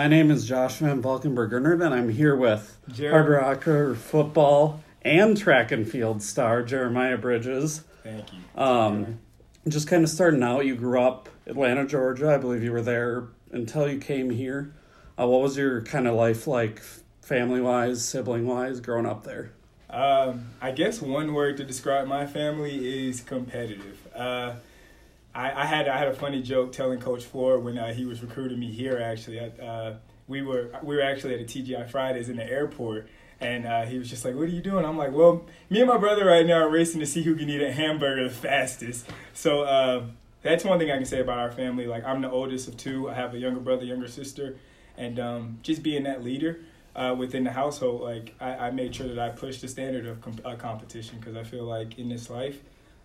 My 0.00 0.06
name 0.06 0.30
is 0.30 0.46
Josh 0.46 0.76
Van 0.76 1.02
Valkenburger, 1.02 1.84
and 1.84 1.92
I'm 1.92 2.08
here 2.08 2.36
with 2.36 2.78
Jer- 2.86 3.10
Hardrocker 3.10 3.96
football 3.96 4.80
and 5.02 5.36
track 5.36 5.72
and 5.72 5.90
field 5.90 6.22
star 6.22 6.62
Jeremiah 6.62 7.18
Bridges. 7.18 7.82
Thank 8.04 8.32
you. 8.32 8.38
Um, 8.62 9.18
just 9.66 9.88
kind 9.88 10.04
of 10.04 10.08
starting 10.08 10.40
out, 10.40 10.64
you 10.64 10.76
grew 10.76 11.02
up 11.02 11.28
Atlanta, 11.46 11.84
Georgia. 11.84 12.32
I 12.32 12.36
believe 12.36 12.62
you 12.62 12.70
were 12.70 12.80
there 12.80 13.24
until 13.50 13.88
you 13.88 13.98
came 13.98 14.30
here. 14.30 14.72
Uh, 15.18 15.26
what 15.26 15.40
was 15.40 15.56
your 15.56 15.82
kind 15.82 16.06
of 16.06 16.14
life 16.14 16.46
like, 16.46 16.80
family 17.20 17.60
wise, 17.60 18.04
sibling 18.04 18.46
wise, 18.46 18.78
growing 18.78 19.04
up 19.04 19.24
there? 19.24 19.50
Um, 19.90 20.50
I 20.60 20.70
guess 20.70 21.02
one 21.02 21.34
word 21.34 21.56
to 21.56 21.64
describe 21.64 22.06
my 22.06 22.24
family 22.24 23.08
is 23.08 23.20
competitive. 23.20 23.98
Uh, 24.14 24.52
I, 25.34 25.62
I 25.62 25.66
had 25.66 25.88
I 25.88 25.98
had 25.98 26.08
a 26.08 26.14
funny 26.14 26.42
joke 26.42 26.72
telling 26.72 27.00
Coach 27.00 27.24
Floor 27.24 27.58
when 27.58 27.78
uh, 27.78 27.92
he 27.92 28.04
was 28.04 28.22
recruiting 28.22 28.58
me 28.58 28.70
here. 28.70 28.98
Actually, 28.98 29.38
uh, 29.40 29.94
we 30.26 30.42
were 30.42 30.70
we 30.82 30.96
were 30.96 31.02
actually 31.02 31.34
at 31.34 31.40
a 31.40 31.44
TGI 31.44 31.88
Fridays 31.90 32.28
in 32.28 32.36
the 32.36 32.44
airport, 32.44 33.08
and 33.40 33.66
uh, 33.66 33.84
he 33.84 33.98
was 33.98 34.08
just 34.10 34.24
like, 34.24 34.34
"What 34.34 34.44
are 34.44 34.46
you 34.52 34.62
doing?" 34.62 34.84
I'm 34.84 34.96
like, 34.96 35.12
"Well, 35.12 35.44
me 35.70 35.80
and 35.80 35.88
my 35.88 35.98
brother 35.98 36.26
right 36.26 36.46
now 36.46 36.62
are 36.62 36.70
racing 36.70 37.00
to 37.00 37.06
see 37.06 37.22
who 37.22 37.36
can 37.36 37.48
eat 37.48 37.62
a 37.62 37.72
hamburger 37.72 38.24
the 38.24 38.34
fastest." 38.34 39.08
So 39.32 39.62
uh, 39.62 40.06
that's 40.42 40.64
one 40.64 40.78
thing 40.78 40.90
I 40.90 40.96
can 40.96 41.04
say 41.04 41.20
about 41.20 41.38
our 41.38 41.52
family. 41.52 41.86
Like 41.86 42.04
I'm 42.04 42.20
the 42.22 42.30
oldest 42.30 42.68
of 42.68 42.76
two. 42.76 43.08
I 43.08 43.14
have 43.14 43.34
a 43.34 43.38
younger 43.38 43.60
brother, 43.60 43.84
younger 43.84 44.08
sister, 44.08 44.56
and 44.96 45.18
um, 45.18 45.58
just 45.62 45.82
being 45.82 46.04
that 46.04 46.24
leader. 46.24 46.60
Uh, 46.96 47.14
within 47.14 47.44
the 47.44 47.52
household, 47.52 48.00
like 48.00 48.34
I, 48.40 48.56
I 48.56 48.70
made 48.72 48.92
sure 48.92 49.06
that 49.06 49.20
I 49.20 49.28
pushed 49.28 49.60
the 49.60 49.68
standard 49.68 50.04
of 50.04 50.20
com- 50.20 50.40
uh, 50.44 50.56
competition 50.56 51.20
because 51.20 51.36
I 51.36 51.44
feel 51.44 51.62
like 51.62 51.96
in 51.96 52.08
this 52.08 52.28
life, 52.28 52.60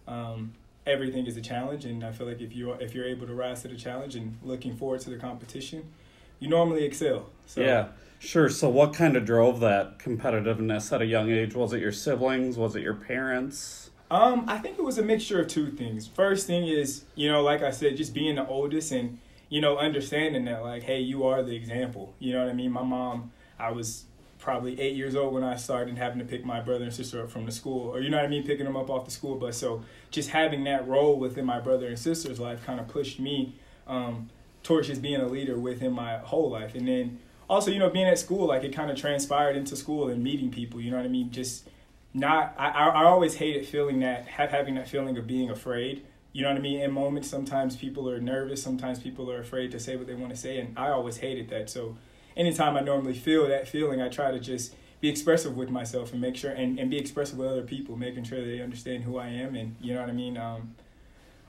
um, 0.07 0.53
everything 0.85 1.25
is 1.25 1.37
a 1.37 1.41
challenge, 1.41 1.85
and 1.85 2.03
I 2.03 2.11
feel 2.11 2.27
like 2.27 2.41
if 2.41 2.55
you 2.55 2.71
if 2.73 2.93
you're 2.93 3.05
able 3.05 3.27
to 3.27 3.33
rise 3.33 3.61
to 3.63 3.67
the 3.67 3.75
challenge 3.75 4.15
and 4.15 4.37
looking 4.43 4.75
forward 4.75 5.01
to 5.01 5.09
the 5.09 5.17
competition, 5.17 5.91
you 6.39 6.49
normally 6.49 6.83
excel. 6.83 7.29
So 7.45 7.61
Yeah, 7.61 7.87
sure. 8.19 8.49
So, 8.49 8.69
what 8.69 8.93
kind 8.93 9.15
of 9.15 9.25
drove 9.25 9.59
that 9.61 9.99
competitiveness 9.99 10.91
at 10.91 11.01
a 11.01 11.05
young 11.05 11.31
age? 11.31 11.55
Was 11.55 11.73
it 11.73 11.81
your 11.81 11.91
siblings? 11.91 12.57
Was 12.57 12.75
it 12.75 12.81
your 12.81 12.95
parents? 12.95 13.91
Um, 14.11 14.45
I 14.47 14.59
think 14.59 14.77
it 14.77 14.83
was 14.83 14.97
a 14.97 15.03
mixture 15.03 15.41
of 15.41 15.47
two 15.47 15.71
things. 15.71 16.07
First 16.07 16.45
thing 16.45 16.67
is, 16.67 17.05
you 17.15 17.31
know, 17.31 17.41
like 17.41 17.63
I 17.63 17.71
said, 17.71 17.97
just 17.97 18.13
being 18.13 18.35
the 18.35 18.45
oldest 18.47 18.91
and 18.91 19.19
you 19.49 19.61
know 19.61 19.77
understanding 19.77 20.45
that 20.45 20.63
like, 20.63 20.83
hey, 20.83 20.99
you 20.99 21.25
are 21.25 21.41
the 21.41 21.55
example. 21.55 22.13
You 22.19 22.33
know 22.33 22.43
what 22.43 22.49
I 22.49 22.53
mean? 22.53 22.71
My 22.71 22.83
mom, 22.83 23.31
I 23.57 23.71
was 23.71 24.05
probably 24.43 24.79
eight 24.79 24.95
years 24.95 25.15
old 25.15 25.33
when 25.33 25.43
I 25.43 25.55
started 25.55 25.97
having 25.97 26.19
to 26.19 26.25
pick 26.25 26.43
my 26.43 26.59
brother 26.59 26.83
and 26.83 26.93
sister 26.93 27.23
up 27.23 27.31
from 27.31 27.45
the 27.45 27.51
school, 27.51 27.89
or 27.89 28.01
you 28.01 28.09
know 28.09 28.17
what 28.17 28.25
I 28.25 28.29
mean, 28.29 28.43
picking 28.43 28.65
them 28.65 28.75
up 28.75 28.89
off 28.89 29.05
the 29.05 29.11
school 29.11 29.35
bus. 29.35 29.57
So 29.57 29.83
just 30.11 30.29
having 30.29 30.65
that 30.65 30.85
role 30.85 31.17
within 31.17 31.45
my 31.45 31.61
brother 31.61 31.87
and 31.87 31.97
sister's 31.97 32.41
life 32.41 32.63
kind 32.65 32.81
of 32.81 32.89
pushed 32.89 33.21
me 33.21 33.55
um, 33.87 34.29
towards 34.61 34.87
just 34.87 35.01
being 35.01 35.21
a 35.21 35.27
leader 35.27 35.57
within 35.57 35.93
my 35.93 36.17
whole 36.17 36.49
life. 36.49 36.75
And 36.75 36.85
then 36.85 37.19
also, 37.49 37.71
you 37.71 37.79
know, 37.79 37.89
being 37.89 38.05
at 38.05 38.19
school, 38.19 38.45
like 38.45 38.65
it 38.65 38.73
kind 38.73 38.91
of 38.91 38.97
transpired 38.97 39.55
into 39.55 39.77
school 39.77 40.09
and 40.09 40.21
meeting 40.21 40.51
people. 40.51 40.81
You 40.81 40.91
know 40.91 40.97
what 40.97 41.05
I 41.05 41.09
mean? 41.09 41.31
Just 41.31 41.69
not. 42.13 42.53
I 42.57 42.69
I 42.69 43.05
always 43.05 43.35
hated 43.35 43.65
feeling 43.65 44.01
that 44.01 44.27
have 44.27 44.51
having 44.51 44.75
that 44.75 44.89
feeling 44.89 45.17
of 45.17 45.25
being 45.25 45.49
afraid. 45.49 46.05
You 46.33 46.41
know 46.41 46.49
what 46.49 46.57
I 46.57 46.61
mean? 46.61 46.81
In 46.81 46.91
moments, 46.91 47.29
sometimes 47.29 47.77
people 47.77 48.09
are 48.09 48.19
nervous. 48.19 48.61
Sometimes 48.61 48.99
people 48.99 49.31
are 49.31 49.39
afraid 49.39 49.71
to 49.71 49.79
say 49.79 49.95
what 49.95 50.07
they 50.07 50.15
want 50.15 50.31
to 50.31 50.37
say, 50.37 50.57
and 50.57 50.77
I 50.77 50.89
always 50.89 51.17
hated 51.17 51.47
that. 51.49 51.69
So 51.69 51.95
anytime 52.35 52.75
I 52.75 52.81
normally 52.81 53.13
feel 53.13 53.47
that 53.47 53.67
feeling, 53.67 54.01
I 54.01 54.09
try 54.09 54.31
to 54.31 54.39
just 54.39 54.75
be 55.01 55.09
expressive 55.09 55.57
with 55.57 55.69
myself 55.69 56.13
and 56.13 56.21
make 56.21 56.35
sure 56.35 56.51
and, 56.51 56.79
and 56.79 56.89
be 56.89 56.97
expressive 56.97 57.37
with 57.37 57.49
other 57.49 57.63
people, 57.63 57.97
making 57.97 58.23
sure 58.23 58.43
they 58.43 58.61
understand 58.61 59.03
who 59.03 59.17
I 59.17 59.27
am 59.27 59.55
and 59.55 59.75
you 59.81 59.93
know 59.93 59.99
what 59.99 60.09
I 60.09 60.13
mean. 60.13 60.37
Um, 60.37 60.75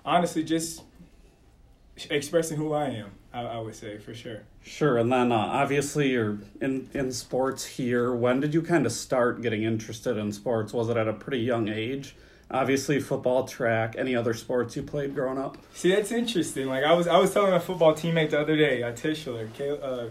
honestly, 0.04 0.42
just 0.42 0.82
expressing 2.10 2.56
who 2.56 2.72
I 2.72 2.86
am, 2.86 3.12
I, 3.32 3.42
I 3.42 3.58
would 3.58 3.76
say 3.76 3.98
for 3.98 4.14
sure. 4.14 4.42
Sure, 4.62 4.98
and 4.98 5.12
then 5.12 5.30
uh, 5.30 5.36
obviously 5.36 6.10
you're 6.10 6.38
in 6.60 6.88
in 6.94 7.12
sports 7.12 7.64
here. 7.64 8.12
When 8.14 8.40
did 8.40 8.54
you 8.54 8.62
kind 8.62 8.86
of 8.86 8.92
start 8.92 9.42
getting 9.42 9.62
interested 9.62 10.16
in 10.16 10.32
sports? 10.32 10.72
Was 10.72 10.88
it 10.88 10.96
at 10.96 11.06
a 11.06 11.12
pretty 11.12 11.38
young 11.38 11.68
age? 11.68 12.16
Obviously, 12.50 13.00
football, 13.00 13.46
track, 13.46 13.94
any 13.96 14.14
other 14.14 14.34
sports 14.34 14.76
you 14.76 14.82
played 14.82 15.14
growing 15.14 15.38
up? 15.38 15.56
See, 15.72 15.94
that's 15.94 16.12
interesting. 16.12 16.66
Like 16.66 16.84
I 16.84 16.92
was, 16.92 17.08
I 17.08 17.18
was 17.18 17.32
telling 17.32 17.52
a 17.52 17.60
football 17.60 17.94
teammate 17.94 18.30
the 18.30 18.40
other 18.40 18.56
day, 18.56 18.82
uh, 18.82 18.92
Tischler, 18.92 19.52
Kay- 19.54 19.78
uh, 19.80 20.08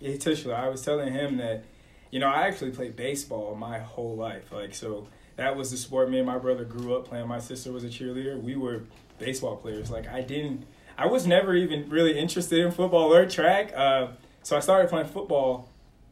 yeah, 0.00 0.14
Tischler. 0.14 0.54
I 0.54 0.68
was 0.68 0.82
telling 0.82 1.12
him 1.12 1.38
that, 1.38 1.64
you 2.10 2.18
know, 2.18 2.28
I 2.28 2.46
actually 2.46 2.70
played 2.70 2.96
baseball 2.96 3.54
my 3.54 3.78
whole 3.78 4.16
life. 4.16 4.52
Like 4.52 4.74
so, 4.74 5.08
that 5.36 5.56
was 5.56 5.70
the 5.70 5.76
sport 5.76 6.10
me 6.10 6.18
and 6.18 6.26
my 6.26 6.38
brother 6.38 6.64
grew 6.64 6.96
up 6.96 7.08
playing. 7.08 7.28
My 7.28 7.38
sister 7.40 7.72
was 7.72 7.84
a 7.84 7.88
cheerleader. 7.88 8.40
We 8.40 8.56
were 8.56 8.82
baseball 9.18 9.56
players. 9.56 9.90
Like 9.90 10.08
I 10.08 10.22
didn't, 10.22 10.66
I 10.98 11.06
was 11.06 11.26
never 11.26 11.54
even 11.54 11.88
really 11.88 12.18
interested 12.18 12.64
in 12.64 12.72
football 12.72 13.12
or 13.14 13.26
track. 13.26 13.72
Uh, 13.74 14.08
so 14.42 14.56
I 14.56 14.60
started 14.60 14.88
playing 14.88 15.08
football 15.08 15.68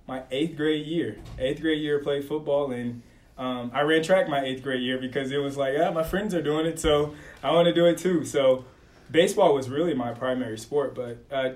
my 0.06 0.23
eighth 0.31 0.56
grade 0.56 0.87
year. 0.87 1.19
Eighth 1.39 1.61
grade 1.61 1.81
year, 1.81 1.99
played 2.00 2.25
football 2.25 2.71
and. 2.71 3.03
Um, 3.37 3.73
I 3.75 3.81
ran 3.81 4.05
track 4.05 4.28
my 4.28 4.44
eighth 4.44 4.62
grade 4.62 4.81
year 4.81 4.97
because 4.97 5.33
it 5.33 5.39
was 5.39 5.56
like, 5.56 5.75
yeah, 5.77 5.91
my 5.91 6.05
friends 6.05 6.34
are 6.34 6.41
doing 6.41 6.67
it, 6.67 6.78
so 6.78 7.17
I 7.43 7.50
want 7.50 7.67
to 7.67 7.75
do 7.75 7.84
it 7.87 7.99
too. 7.99 8.25
So, 8.25 8.65
baseball 9.11 9.55
was 9.55 9.69
really 9.69 9.93
my 9.93 10.12
primary 10.12 10.56
sport. 10.56 10.94
But 10.94 11.25
uh, 11.33 11.55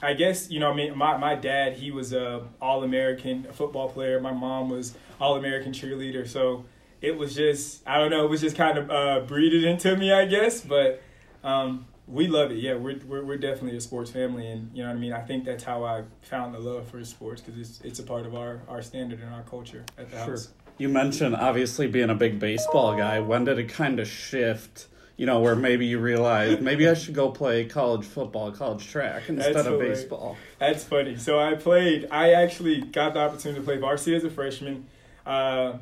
I 0.00 0.14
guess 0.14 0.50
you 0.50 0.60
know, 0.60 0.70
I 0.70 0.74
mean, 0.74 0.96
my 0.96 1.16
my 1.16 1.34
dad 1.34 1.74
he 1.74 1.90
was 1.90 2.12
a 2.12 2.46
All 2.60 2.82
American 2.82 3.46
football 3.52 3.88
player. 3.88 4.20
My 4.20 4.32
mom 4.32 4.70
was 4.70 4.94
All 5.20 5.36
American 5.36 5.72
cheerleader. 5.72 6.26
So 6.26 6.64
it 7.00 7.16
was 7.18 7.34
just, 7.34 7.82
I 7.86 7.98
don't 7.98 8.10
know, 8.10 8.24
it 8.24 8.30
was 8.30 8.40
just 8.40 8.56
kind 8.56 8.78
of 8.78 8.90
uh, 8.90 9.20
breeded 9.26 9.64
into 9.64 9.96
me, 9.96 10.12
I 10.12 10.24
guess. 10.26 10.60
But 10.60 11.02
um, 11.42 11.86
we 12.06 12.28
love 12.28 12.50
it. 12.50 12.58
Yeah, 12.58 12.74
we're, 12.74 12.98
we're 13.06 13.24
we're 13.24 13.36
definitely 13.36 13.76
a 13.76 13.80
sports 13.80 14.10
family, 14.10 14.46
and 14.48 14.70
you 14.74 14.82
know 14.82 14.88
what 14.88 14.96
I 14.96 15.00
mean. 15.00 15.12
I 15.12 15.20
think 15.20 15.44
that's 15.44 15.64
how 15.64 15.84
I 15.84 16.04
found 16.22 16.54
the 16.54 16.58
love 16.58 16.88
for 16.88 17.04
sports 17.04 17.40
because 17.40 17.58
it's 17.60 17.80
it's 17.82 17.98
a 17.98 18.02
part 18.04 18.26
of 18.26 18.34
our 18.34 18.62
our 18.68 18.82
standard 18.82 19.20
and 19.20 19.32
our 19.32 19.42
culture 19.42 19.84
at 19.98 20.10
the 20.10 20.16
Sure. 20.24 20.30
house. 20.32 20.48
You 20.78 20.88
mentioned 20.88 21.36
obviously 21.36 21.86
being 21.86 22.10
a 22.10 22.14
big 22.14 22.40
baseball 22.40 22.96
guy. 22.96 23.20
When 23.20 23.44
did 23.44 23.58
it 23.58 23.68
kind 23.68 24.00
of 24.00 24.08
shift? 24.08 24.88
You 25.16 25.26
know, 25.26 25.40
where 25.40 25.54
maybe 25.54 25.86
you 25.86 25.98
realize 25.98 26.60
maybe 26.60 26.88
I 26.88 26.94
should 26.94 27.14
go 27.14 27.30
play 27.30 27.66
college 27.66 28.04
football, 28.04 28.50
college 28.50 28.88
track 28.88 29.28
instead 29.28 29.54
That's 29.54 29.66
of 29.66 29.72
hilarious. 29.74 30.00
baseball. 30.00 30.36
That's 30.58 30.84
funny. 30.84 31.16
So 31.16 31.38
I 31.38 31.54
played. 31.54 32.08
I 32.10 32.32
actually 32.32 32.80
got 32.80 33.14
the 33.14 33.20
opportunity 33.20 33.60
to 33.60 33.64
play 33.64 33.76
varsity 33.76 34.16
as 34.16 34.24
a 34.24 34.30
freshman 34.30 34.86
uh, 35.26 35.74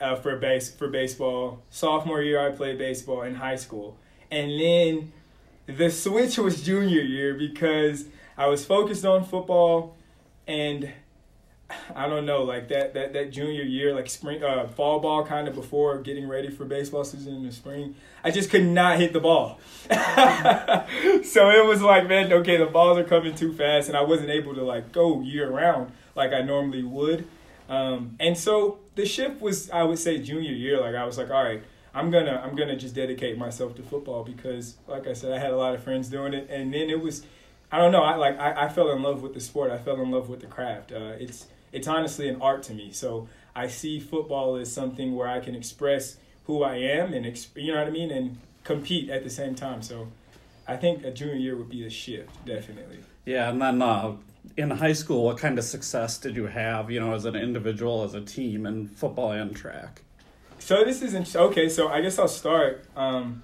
uh, 0.00 0.16
for 0.16 0.36
base 0.36 0.70
for 0.74 0.88
baseball. 0.88 1.62
Sophomore 1.70 2.20
year, 2.22 2.44
I 2.44 2.50
played 2.50 2.78
baseball 2.78 3.22
in 3.22 3.36
high 3.36 3.56
school, 3.56 3.96
and 4.30 4.50
then 4.60 5.12
the 5.66 5.90
switch 5.90 6.36
was 6.36 6.62
junior 6.62 7.00
year 7.00 7.34
because 7.34 8.06
I 8.36 8.48
was 8.48 8.64
focused 8.64 9.04
on 9.04 9.24
football, 9.24 9.96
and 10.46 10.92
I 11.94 12.08
don't 12.08 12.26
know, 12.26 12.42
like 12.42 12.68
that 12.68 12.94
that 12.94 13.12
that 13.12 13.30
junior 13.30 13.62
year, 13.62 13.94
like 13.94 14.08
spring, 14.08 14.42
uh, 14.42 14.66
fall 14.68 15.00
ball, 15.00 15.24
kind 15.24 15.48
of 15.48 15.54
before 15.54 15.98
getting 15.98 16.28
ready 16.28 16.50
for 16.50 16.64
baseball 16.64 17.04
season 17.04 17.34
in 17.34 17.44
the 17.44 17.52
spring. 17.52 17.94
I 18.22 18.30
just 18.30 18.50
could 18.50 18.64
not 18.64 18.98
hit 18.98 19.12
the 19.12 19.20
ball. 19.20 19.58
so 19.90 21.50
it 21.50 21.66
was 21.66 21.82
like, 21.82 22.08
man, 22.08 22.32
okay, 22.32 22.56
the 22.56 22.66
balls 22.66 22.98
are 22.98 23.04
coming 23.04 23.34
too 23.34 23.52
fast, 23.52 23.88
and 23.88 23.96
I 23.96 24.02
wasn't 24.02 24.30
able 24.30 24.54
to 24.54 24.62
like 24.62 24.92
go 24.92 25.20
year 25.20 25.50
round 25.50 25.92
like 26.14 26.32
I 26.32 26.42
normally 26.42 26.82
would. 26.82 27.26
Um, 27.68 28.16
and 28.20 28.36
so 28.36 28.78
the 28.94 29.06
shift 29.06 29.40
was, 29.40 29.70
I 29.70 29.82
would 29.82 29.98
say, 29.98 30.18
junior 30.18 30.52
year. 30.52 30.80
Like 30.80 30.94
I 30.94 31.04
was 31.04 31.18
like, 31.18 31.30
all 31.30 31.42
right, 31.42 31.62
I'm 31.94 32.10
gonna 32.10 32.42
I'm 32.44 32.56
gonna 32.56 32.76
just 32.76 32.94
dedicate 32.94 33.38
myself 33.38 33.74
to 33.76 33.82
football 33.82 34.24
because, 34.24 34.76
like 34.86 35.06
I 35.06 35.12
said, 35.12 35.32
I 35.32 35.38
had 35.38 35.50
a 35.50 35.56
lot 35.56 35.74
of 35.74 35.82
friends 35.82 36.08
doing 36.08 36.34
it, 36.34 36.48
and 36.50 36.72
then 36.72 36.90
it 36.90 37.00
was, 37.00 37.24
I 37.70 37.78
don't 37.78 37.92
know, 37.92 38.02
I 38.02 38.16
like 38.16 38.38
I, 38.38 38.64
I 38.64 38.68
fell 38.68 38.90
in 38.92 39.02
love 39.02 39.22
with 39.22 39.34
the 39.34 39.40
sport. 39.40 39.70
I 39.70 39.78
fell 39.78 40.00
in 40.00 40.10
love 40.10 40.28
with 40.28 40.40
the 40.40 40.46
craft. 40.46 40.92
Uh, 40.92 41.12
it's 41.18 41.46
it's 41.74 41.88
honestly 41.88 42.28
an 42.28 42.40
art 42.40 42.62
to 42.64 42.72
me. 42.72 42.92
So 42.92 43.28
I 43.54 43.66
see 43.66 44.00
football 44.00 44.56
as 44.56 44.72
something 44.72 45.14
where 45.14 45.28
I 45.28 45.40
can 45.40 45.54
express 45.54 46.16
who 46.44 46.62
I 46.62 46.76
am 46.76 47.12
and 47.12 47.26
exp- 47.26 47.56
you 47.56 47.72
know 47.72 47.78
what 47.78 47.88
I 47.88 47.90
mean, 47.90 48.10
and 48.10 48.38
compete 48.62 49.10
at 49.10 49.24
the 49.24 49.30
same 49.30 49.54
time. 49.54 49.82
So 49.82 50.08
I 50.66 50.76
think 50.76 51.04
a 51.04 51.10
junior 51.10 51.34
year 51.34 51.56
would 51.56 51.68
be 51.68 51.84
a 51.84 51.90
shift, 51.90 52.44
definitely. 52.46 52.98
Yeah, 53.26 53.50
and 53.50 53.60
then 53.60 53.82
uh, 53.82 54.16
in 54.56 54.70
high 54.70 54.92
school, 54.92 55.24
what 55.24 55.38
kind 55.38 55.58
of 55.58 55.64
success 55.64 56.18
did 56.18 56.36
you 56.36 56.46
have? 56.46 56.90
You 56.90 57.00
know, 57.00 57.14
as 57.14 57.24
an 57.24 57.36
individual, 57.36 58.04
as 58.04 58.14
a 58.14 58.20
team, 58.20 58.66
in 58.66 58.88
football 58.88 59.32
and 59.32 59.54
track. 59.54 60.02
So 60.58 60.84
this 60.84 61.02
isn't 61.02 61.34
okay. 61.34 61.68
So 61.68 61.88
I 61.88 62.00
guess 62.00 62.18
I'll 62.18 62.28
start. 62.28 62.84
Um, 62.96 63.42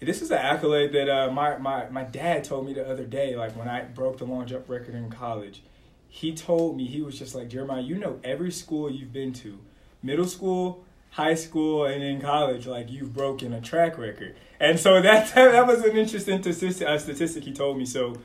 this 0.00 0.22
is 0.22 0.30
an 0.30 0.38
accolade 0.38 0.92
that 0.92 1.08
uh, 1.08 1.30
my, 1.30 1.58
my 1.58 1.88
my 1.90 2.04
dad 2.04 2.44
told 2.44 2.66
me 2.66 2.72
the 2.72 2.88
other 2.88 3.04
day. 3.04 3.36
Like 3.36 3.56
when 3.56 3.68
I 3.68 3.82
broke 3.82 4.18
the 4.18 4.24
long 4.24 4.46
jump 4.46 4.68
record 4.68 4.94
in 4.94 5.10
college, 5.10 5.62
he 6.08 6.34
told 6.34 6.76
me 6.76 6.86
he 6.86 7.02
was 7.02 7.18
just 7.18 7.34
like 7.34 7.48
Jeremiah. 7.48 7.82
You 7.82 7.96
know 7.96 8.18
every 8.24 8.50
school 8.50 8.90
you've 8.90 9.12
been 9.12 9.32
to, 9.34 9.58
middle 10.02 10.26
school, 10.26 10.84
high 11.10 11.34
school, 11.34 11.84
and 11.84 12.02
in 12.02 12.20
college, 12.20 12.66
like 12.66 12.90
you've 12.90 13.12
broken 13.12 13.52
a 13.52 13.60
track 13.60 13.98
record. 13.98 14.36
And 14.58 14.78
so 14.80 15.00
that 15.02 15.34
that 15.34 15.66
was 15.66 15.84
an 15.84 15.96
interesting 15.96 16.42
statistic, 16.42 16.86
uh, 16.88 16.98
statistic 16.98 17.44
he 17.44 17.52
told 17.52 17.78
me. 17.78 17.84
So 17.84 18.16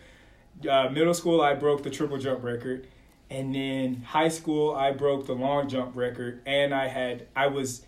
uh, 0.70 0.90
middle 0.90 1.14
school, 1.14 1.42
I 1.42 1.54
broke 1.54 1.84
the 1.84 1.90
triple 1.90 2.18
jump 2.18 2.44
record. 2.44 2.88
And 3.30 3.56
then 3.56 4.04
high 4.04 4.28
school, 4.28 4.76
I 4.76 4.92
broke 4.92 5.26
the 5.26 5.34
long 5.34 5.68
jump 5.68 5.96
record, 5.96 6.42
and 6.46 6.74
I 6.74 6.88
had 6.88 7.28
I 7.36 7.48
was 7.48 7.84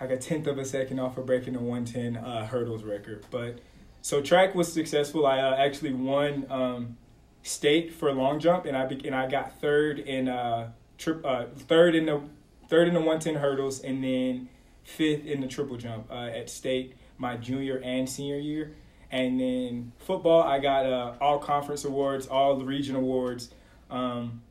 like 0.00 0.10
a 0.10 0.16
tenth 0.16 0.46
of 0.46 0.58
a 0.58 0.64
second 0.64 1.00
off 1.00 1.18
of 1.18 1.26
breaking 1.26 1.54
the 1.54 1.60
one 1.60 1.84
ten 1.84 2.16
uh, 2.16 2.46
hurdles 2.46 2.84
record. 2.84 3.24
But 3.30 3.58
so 4.02 4.22
track 4.22 4.54
was 4.54 4.72
successful. 4.72 5.26
I 5.26 5.40
uh, 5.40 5.56
actually 5.56 5.92
won 5.92 6.46
um, 6.50 6.96
state 7.46 7.92
for 7.92 8.12
long 8.12 8.40
jump, 8.40 8.66
and 8.66 8.76
I 8.76 8.86
be, 8.86 9.00
and 9.06 9.14
I 9.14 9.28
got 9.28 9.60
third 9.60 9.98
in 9.98 10.28
uh, 10.28 10.70
trip 10.98 11.24
uh, 11.24 11.46
third 11.56 11.94
in 11.94 12.06
the 12.06 12.20
third 12.68 12.88
in 12.88 12.94
the 12.94 13.00
one 13.00 13.20
ten 13.20 13.36
hurdles, 13.36 13.80
and 13.80 14.02
then 14.02 14.48
fifth 14.84 15.24
in 15.26 15.40
the 15.40 15.46
triple 15.46 15.76
jump 15.76 16.10
uh, 16.10 16.14
at 16.26 16.50
state 16.50 16.94
my 17.18 17.36
junior 17.36 17.80
and 17.82 18.08
senior 18.08 18.36
year. 18.36 18.72
And 19.10 19.40
then 19.40 19.92
football, 19.98 20.42
I 20.42 20.58
got 20.58 20.84
uh, 20.84 21.14
all 21.20 21.38
conference 21.38 21.84
awards, 21.84 22.26
all 22.26 22.56
the 22.56 22.64
region 22.64 22.96
awards. 22.96 23.50
Um, 23.88 24.42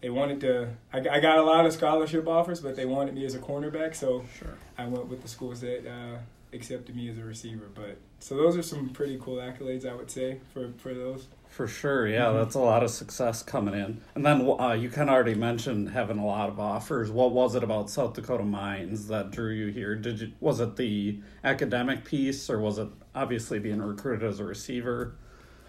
they 0.00 0.10
wanted 0.10 0.40
to. 0.42 0.68
I, 0.92 0.98
I 0.98 1.20
got 1.20 1.38
a 1.38 1.42
lot 1.42 1.66
of 1.66 1.72
scholarship 1.72 2.28
offers, 2.28 2.60
but 2.60 2.76
they 2.76 2.84
wanted 2.84 3.14
me 3.14 3.24
as 3.24 3.34
a 3.34 3.38
cornerback, 3.38 3.96
so 3.96 4.24
Sure. 4.38 4.56
I 4.76 4.86
went 4.86 5.06
with 5.08 5.22
the 5.22 5.28
schools 5.28 5.62
that 5.62 5.86
uh, 5.88 6.18
accepted 6.52 6.96
me 6.96 7.08
as 7.08 7.18
a 7.18 7.24
receiver. 7.24 7.68
But 7.74 7.98
so 8.20 8.36
those 8.36 8.56
are 8.56 8.62
some 8.62 8.88
pretty 8.90 9.18
cool 9.20 9.36
accolades, 9.36 9.86
I 9.88 9.94
would 9.94 10.10
say, 10.10 10.38
for 10.52 10.72
for 10.78 10.94
those. 10.94 11.28
For 11.48 11.66
sure, 11.66 12.06
yeah, 12.06 12.26
Mhm. 12.26 12.34
that's 12.34 12.54
a 12.54 12.60
lot 12.60 12.82
of 12.82 12.90
success 12.90 13.42
coming 13.42 13.72
in. 13.74 14.02
And 14.14 14.24
then 14.24 14.42
uh, 14.60 14.72
you 14.72 14.90
kind 14.90 15.08
of 15.08 15.14
already 15.14 15.34
mentioned 15.34 15.90
having 15.90 16.18
a 16.18 16.26
lot 16.26 16.50
of 16.50 16.60
offers. 16.60 17.10
What 17.10 17.32
was 17.32 17.54
it 17.54 17.62
about 17.62 17.88
South 17.88 18.12
Dakota 18.12 18.44
Mines 18.44 19.08
that 19.08 19.30
drew 19.30 19.52
you 19.52 19.68
here? 19.68 19.94
Did 19.94 20.20
you 20.20 20.32
was 20.40 20.60
it 20.60 20.76
the 20.76 21.20
academic 21.42 22.04
piece, 22.04 22.50
or 22.50 22.58
was 22.60 22.78
it 22.78 22.88
obviously 23.14 23.58
being 23.58 23.80
recruited 23.80 24.28
as 24.28 24.40
a 24.40 24.44
receiver? 24.44 25.14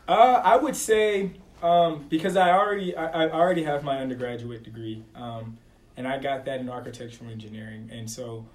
Uh, 0.08 0.42
I 0.44 0.58
would 0.58 0.76
say 0.76 1.32
um, 1.62 2.06
because 2.10 2.36
I 2.36 2.52
already 2.52 2.96
I, 2.96 3.26
I 3.26 3.32
already 3.32 3.64
have 3.64 3.84
my 3.84 4.00
undergraduate 4.00 4.64
degree, 4.64 5.04
um, 5.16 5.58
and 5.98 6.08
I 6.08 6.18
got 6.20 6.46
that 6.46 6.60
in 6.60 6.70
architectural 6.70 7.30
engineering, 7.30 7.90
and 7.92 8.10
so 8.10 8.46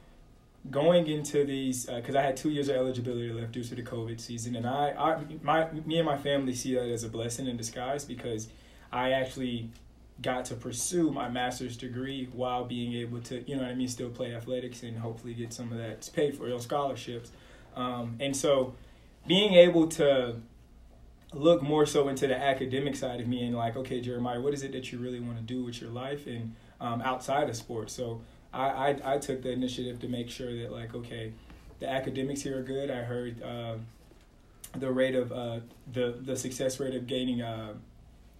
going 0.70 1.06
into 1.08 1.44
these 1.44 1.86
because 1.86 2.14
I 2.14 2.22
had 2.22 2.36
two 2.36 2.50
years 2.50 2.68
of 2.68 2.76
eligibility 2.76 3.30
left 3.30 3.52
due 3.52 3.64
to 3.64 3.74
the 3.74 3.82
COVID 3.82 4.20
season, 4.20 4.56
and 4.56 4.66
I, 4.66 4.90
I 4.90 5.24
my 5.42 5.70
me 5.70 5.98
and 5.98 6.06
my 6.06 6.16
family 6.16 6.54
see 6.54 6.74
that 6.74 6.88
as 6.88 7.04
a 7.04 7.08
blessing 7.08 7.46
in 7.46 7.56
disguise 7.56 8.04
because 8.04 8.48
I 8.92 9.12
actually 9.12 9.70
got 10.22 10.44
to 10.46 10.54
pursue 10.54 11.10
my 11.10 11.28
master's 11.28 11.76
degree 11.76 12.28
while 12.32 12.64
being 12.64 12.94
able 12.94 13.20
to 13.20 13.42
you 13.48 13.56
know 13.56 13.62
what 13.62 13.70
I 13.70 13.74
mean 13.74 13.88
still 13.88 14.10
play 14.10 14.34
athletics 14.34 14.82
and 14.82 14.96
hopefully 14.98 15.34
get 15.34 15.52
some 15.52 15.72
of 15.72 15.78
that 15.78 16.08
paid 16.14 16.36
for 16.36 16.52
on 16.52 16.60
scholarships, 16.60 17.30
um, 17.76 18.16
and 18.20 18.36
so 18.36 18.74
being 19.26 19.54
able 19.54 19.88
to 19.88 20.36
look 21.34 21.62
more 21.62 21.84
so 21.84 22.08
into 22.08 22.26
the 22.26 22.36
academic 22.36 22.94
side 22.94 23.20
of 23.20 23.26
me 23.26 23.44
and 23.44 23.56
like, 23.56 23.76
okay, 23.76 24.00
Jeremiah, 24.00 24.40
what 24.40 24.54
is 24.54 24.62
it 24.62 24.72
that 24.72 24.92
you 24.92 24.98
really 24.98 25.20
want 25.20 25.36
to 25.36 25.42
do 25.42 25.64
with 25.64 25.80
your 25.80 25.90
life 25.90 26.26
and 26.26 26.54
um, 26.80 27.02
outside 27.02 27.48
of 27.48 27.56
sports? 27.56 27.92
So 27.92 28.20
I, 28.54 28.90
I 28.90 29.14
I 29.14 29.18
took 29.18 29.42
the 29.42 29.50
initiative 29.50 30.00
to 30.00 30.08
make 30.08 30.30
sure 30.30 30.54
that 30.62 30.72
like, 30.72 30.94
okay, 30.94 31.32
the 31.80 31.88
academics 31.90 32.42
here 32.42 32.58
are 32.58 32.62
good. 32.62 32.90
I 32.90 33.02
heard 33.02 33.42
uh, 33.42 33.74
the 34.76 34.90
rate 34.90 35.14
of 35.14 35.32
uh, 35.32 35.60
the 35.92 36.16
the 36.20 36.36
success 36.36 36.78
rate 36.80 36.94
of 36.94 37.06
gaining 37.06 37.42
uh, 37.42 37.74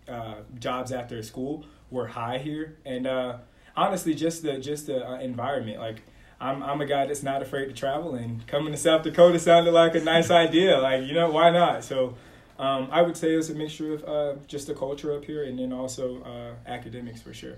uh, 0.08 0.36
jobs 0.58 0.92
after 0.92 1.22
school 1.22 1.64
were 1.90 2.06
high 2.06 2.38
here, 2.38 2.76
and 2.84 3.06
uh, 3.06 3.38
honestly, 3.76 4.14
just 4.14 4.42
the 4.42 4.58
just 4.58 4.86
the 4.86 5.06
uh, 5.06 5.18
environment, 5.18 5.78
like. 5.78 6.02
I'm 6.40 6.64
I'm 6.64 6.80
a 6.80 6.84
guy 6.84 7.06
that's 7.06 7.22
not 7.22 7.42
afraid 7.42 7.66
to 7.66 7.72
travel, 7.72 8.16
and 8.16 8.44
coming 8.48 8.72
to 8.72 8.76
South 8.76 9.04
Dakota 9.04 9.38
sounded 9.38 9.70
like 9.70 9.94
a 9.94 10.00
nice 10.00 10.30
idea. 10.32 10.78
Like 10.78 11.04
you 11.04 11.14
know, 11.14 11.30
why 11.30 11.50
not? 11.50 11.84
So 11.84 12.16
um, 12.58 12.88
I 12.90 13.02
would 13.02 13.16
say 13.16 13.30
it's 13.30 13.48
a 13.48 13.54
mixture 13.54 13.94
of 13.94 14.04
uh, 14.04 14.40
just 14.46 14.66
the 14.66 14.74
culture 14.74 15.12
up 15.14 15.24
here 15.24 15.44
and 15.44 15.58
then 15.58 15.72
also 15.72 16.22
uh, 16.22 16.70
academics 16.70 17.22
for 17.22 17.32
sure. 17.32 17.56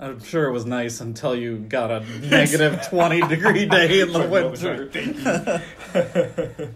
I'm 0.00 0.20
sure 0.20 0.46
it 0.46 0.52
was 0.52 0.64
nice 0.64 1.00
until 1.00 1.36
you 1.36 1.58
got 1.58 1.90
a 1.90 2.00
negative 2.26 2.88
twenty 2.88 3.20
degree 3.20 3.66
day 3.66 4.00
in 4.00 4.12
the 4.12 4.26
winter. 4.26 4.90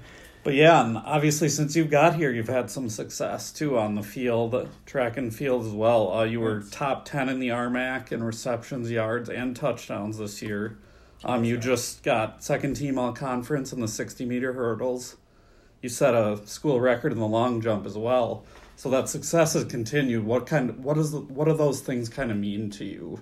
But 0.45 0.53
yeah, 0.53 0.85
and 0.85 0.99
obviously 0.99 1.49
since 1.49 1.75
you 1.75 1.87
got 1.87 2.17
here, 2.17 2.31
you've 2.31 2.49
had 2.49 2.71
some 2.71 2.91
success 2.91 3.51
too 3.51 3.79
on 3.79 3.95
the 3.95 4.03
field, 4.03 4.69
track 4.85 5.17
and 5.17 5.35
field 5.35 5.65
as 5.65 5.73
well. 5.73 6.13
Uh, 6.13 6.25
you 6.25 6.39
were 6.39 6.61
top 6.71 7.07
ten 7.07 7.31
in 7.31 7.41
the 7.41 7.49
RMAC 7.49 8.13
in 8.13 8.23
receptions, 8.23 8.91
yards, 8.91 9.31
and 9.31 9.57
touchdowns 9.57 10.19
this 10.19 10.43
year. 10.43 10.77
Um, 11.25 11.45
you 11.45 11.57
just 11.57 12.03
got 12.03 12.45
second 12.45 12.75
team 12.75 12.99
all 12.99 13.15
conference 13.15 13.73
in 13.73 13.81
the 13.81 13.89
sixty 13.89 14.27
meter 14.27 14.53
hurdles. 14.53 15.17
You 15.81 15.89
set 15.89 16.15
a 16.15 16.47
school 16.47 16.79
record 16.79 17.13
in 17.13 17.19
the 17.19 17.27
long 17.27 17.63
jump 17.63 17.87
as 17.87 17.97
well. 17.97 18.45
So 18.77 18.91
that 18.91 19.09
success 19.09 19.55
has 19.55 19.65
continued. 19.65 20.25
What 20.25 20.47
kind? 20.47 20.83
What 20.83 20.99
is? 20.99 21.13
The, 21.13 21.21
what 21.21 21.47
do 21.47 21.55
those 21.55 21.81
things 21.81 22.09
kind 22.09 22.31
of 22.31 22.37
mean 22.37 22.71
to 22.71 22.85
you? 22.85 23.21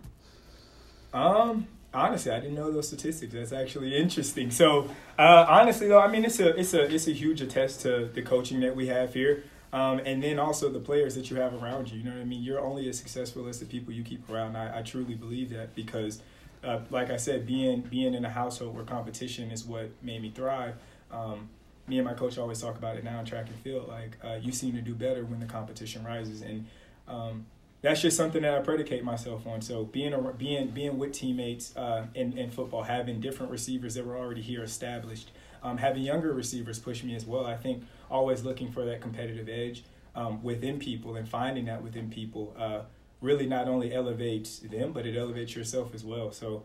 Um, 1.13 1.67
honestly, 1.93 2.33
I 2.33 2.41
didn't 2.41 2.55
know 2.55 2.71
those 2.73 2.89
statistics. 2.89 3.33
That's 3.33 3.53
actually 3.53 3.97
interesting. 3.97 4.51
So, 4.51 4.89
uh, 5.19 5.47
honestly, 5.49 5.89
though, 5.89 6.01
I 6.01 6.09
mean, 6.09 6.25
it's 6.25 6.41
a 6.41 6.57
it's 6.59 6.75
a 6.75 6.93
it's 6.93 7.07
a 7.07 7.13
huge 7.13 7.41
attest 7.41 7.83
to 7.83 8.11
the 8.13 8.23
coaching 8.23 8.61
that 8.61 8.75
we 8.75 8.87
have 8.87 9.15
here, 9.15 9.45
um, 9.73 10.01
and 10.05 10.23
then 10.23 10.39
also 10.39 10.71
the 10.71 10.81
players 10.81 11.15
that 11.15 11.31
you 11.31 11.37
have 11.37 11.55
around 11.55 11.91
you. 11.91 11.99
You 11.99 12.05
know 12.05 12.13
what 12.13 12.21
I 12.21 12.25
mean? 12.25 12.43
You're 12.43 12.61
only 12.61 12.89
as 12.89 12.99
successful 12.99 13.47
as 13.49 13.61
the 13.61 13.67
people 13.67 13.93
you 13.93 14.03
keep 14.03 14.29
around. 14.31 14.57
I, 14.57 14.79
I 14.79 14.83
truly 14.83 15.15
believe 15.15 15.51
that 15.51 15.75
because, 15.75 16.23
uh, 16.65 16.81
like 16.91 17.11
I 17.11 17.17
said, 17.17 17.47
being 17.47 17.83
being 17.83 18.15
in 18.15 18.25
a 18.25 18.31
household 18.31 18.75
where 18.75 18.85
competition 18.85 19.51
is 19.51 19.65
what 19.65 19.91
made 20.03 20.23
me 20.23 20.31
thrive. 20.31 20.77
Um, 21.11 21.51
me 21.87 21.99
and 21.99 22.07
my 22.07 22.15
coach 22.15 22.39
always 22.39 22.61
talk 22.61 22.77
about 22.77 22.97
it 22.97 23.05
now 23.05 23.19
in 23.19 23.25
track 23.27 23.47
and 23.49 23.57
field. 23.57 23.89
Like 23.89 24.17
uh, 24.25 24.39
you 24.41 24.53
seem 24.53 24.75
to 24.75 24.81
do 24.81 24.95
better 24.95 25.25
when 25.25 25.41
the 25.41 25.47
competition 25.47 26.05
rises, 26.05 26.43
and 26.43 26.67
um, 27.09 27.47
that's 27.81 28.01
just 28.01 28.17
something 28.17 28.43
that 28.43 28.55
I 28.55 28.61
predicate 28.61 29.05
myself 29.05 29.47
on. 29.47 29.61
So 29.61 29.85
being 29.85 30.13
a, 30.13 30.21
being 30.33 30.69
being 30.69 30.99
with 30.99 31.13
teammates 31.13 31.77
uh, 31.77 32.07
in 32.15 32.39
in 32.39 32.51
football, 32.51 32.83
having 32.85 33.21
different 33.21 33.51
receivers 33.51 33.95
that 33.95 34.07
were 34.07 34.17
already 34.17 34.43
here 34.43 34.63
established, 34.63 35.33
um, 35.63 35.79
having 35.79 36.03
younger 36.03 36.33
receivers 36.33 36.79
push 36.79 37.03
me 37.03 37.15
as 37.15 37.27
well. 37.27 37.45
I 37.47 37.57
think 37.57 37.85
always 38.11 38.45
looking 38.45 38.71
for 38.71 38.85
that 38.85 39.01
competitive 39.01 39.49
edge 39.49 39.85
um, 40.15 40.43
within 40.43 40.79
people 40.79 41.17
and 41.17 41.29
finding 41.29 41.65
that 41.65 41.83
within 41.83 42.11
people 42.11 42.55
uh, 42.59 42.83
really 43.21 43.47
not 43.47 43.69
only 43.69 43.93
elevates 43.93 44.61
them, 44.61 44.93
but 44.93 45.05
it 45.07 45.17
elevates 45.17 45.55
yourself 45.57 45.95
as 45.95 46.05
well. 46.05 46.31
So. 46.31 46.63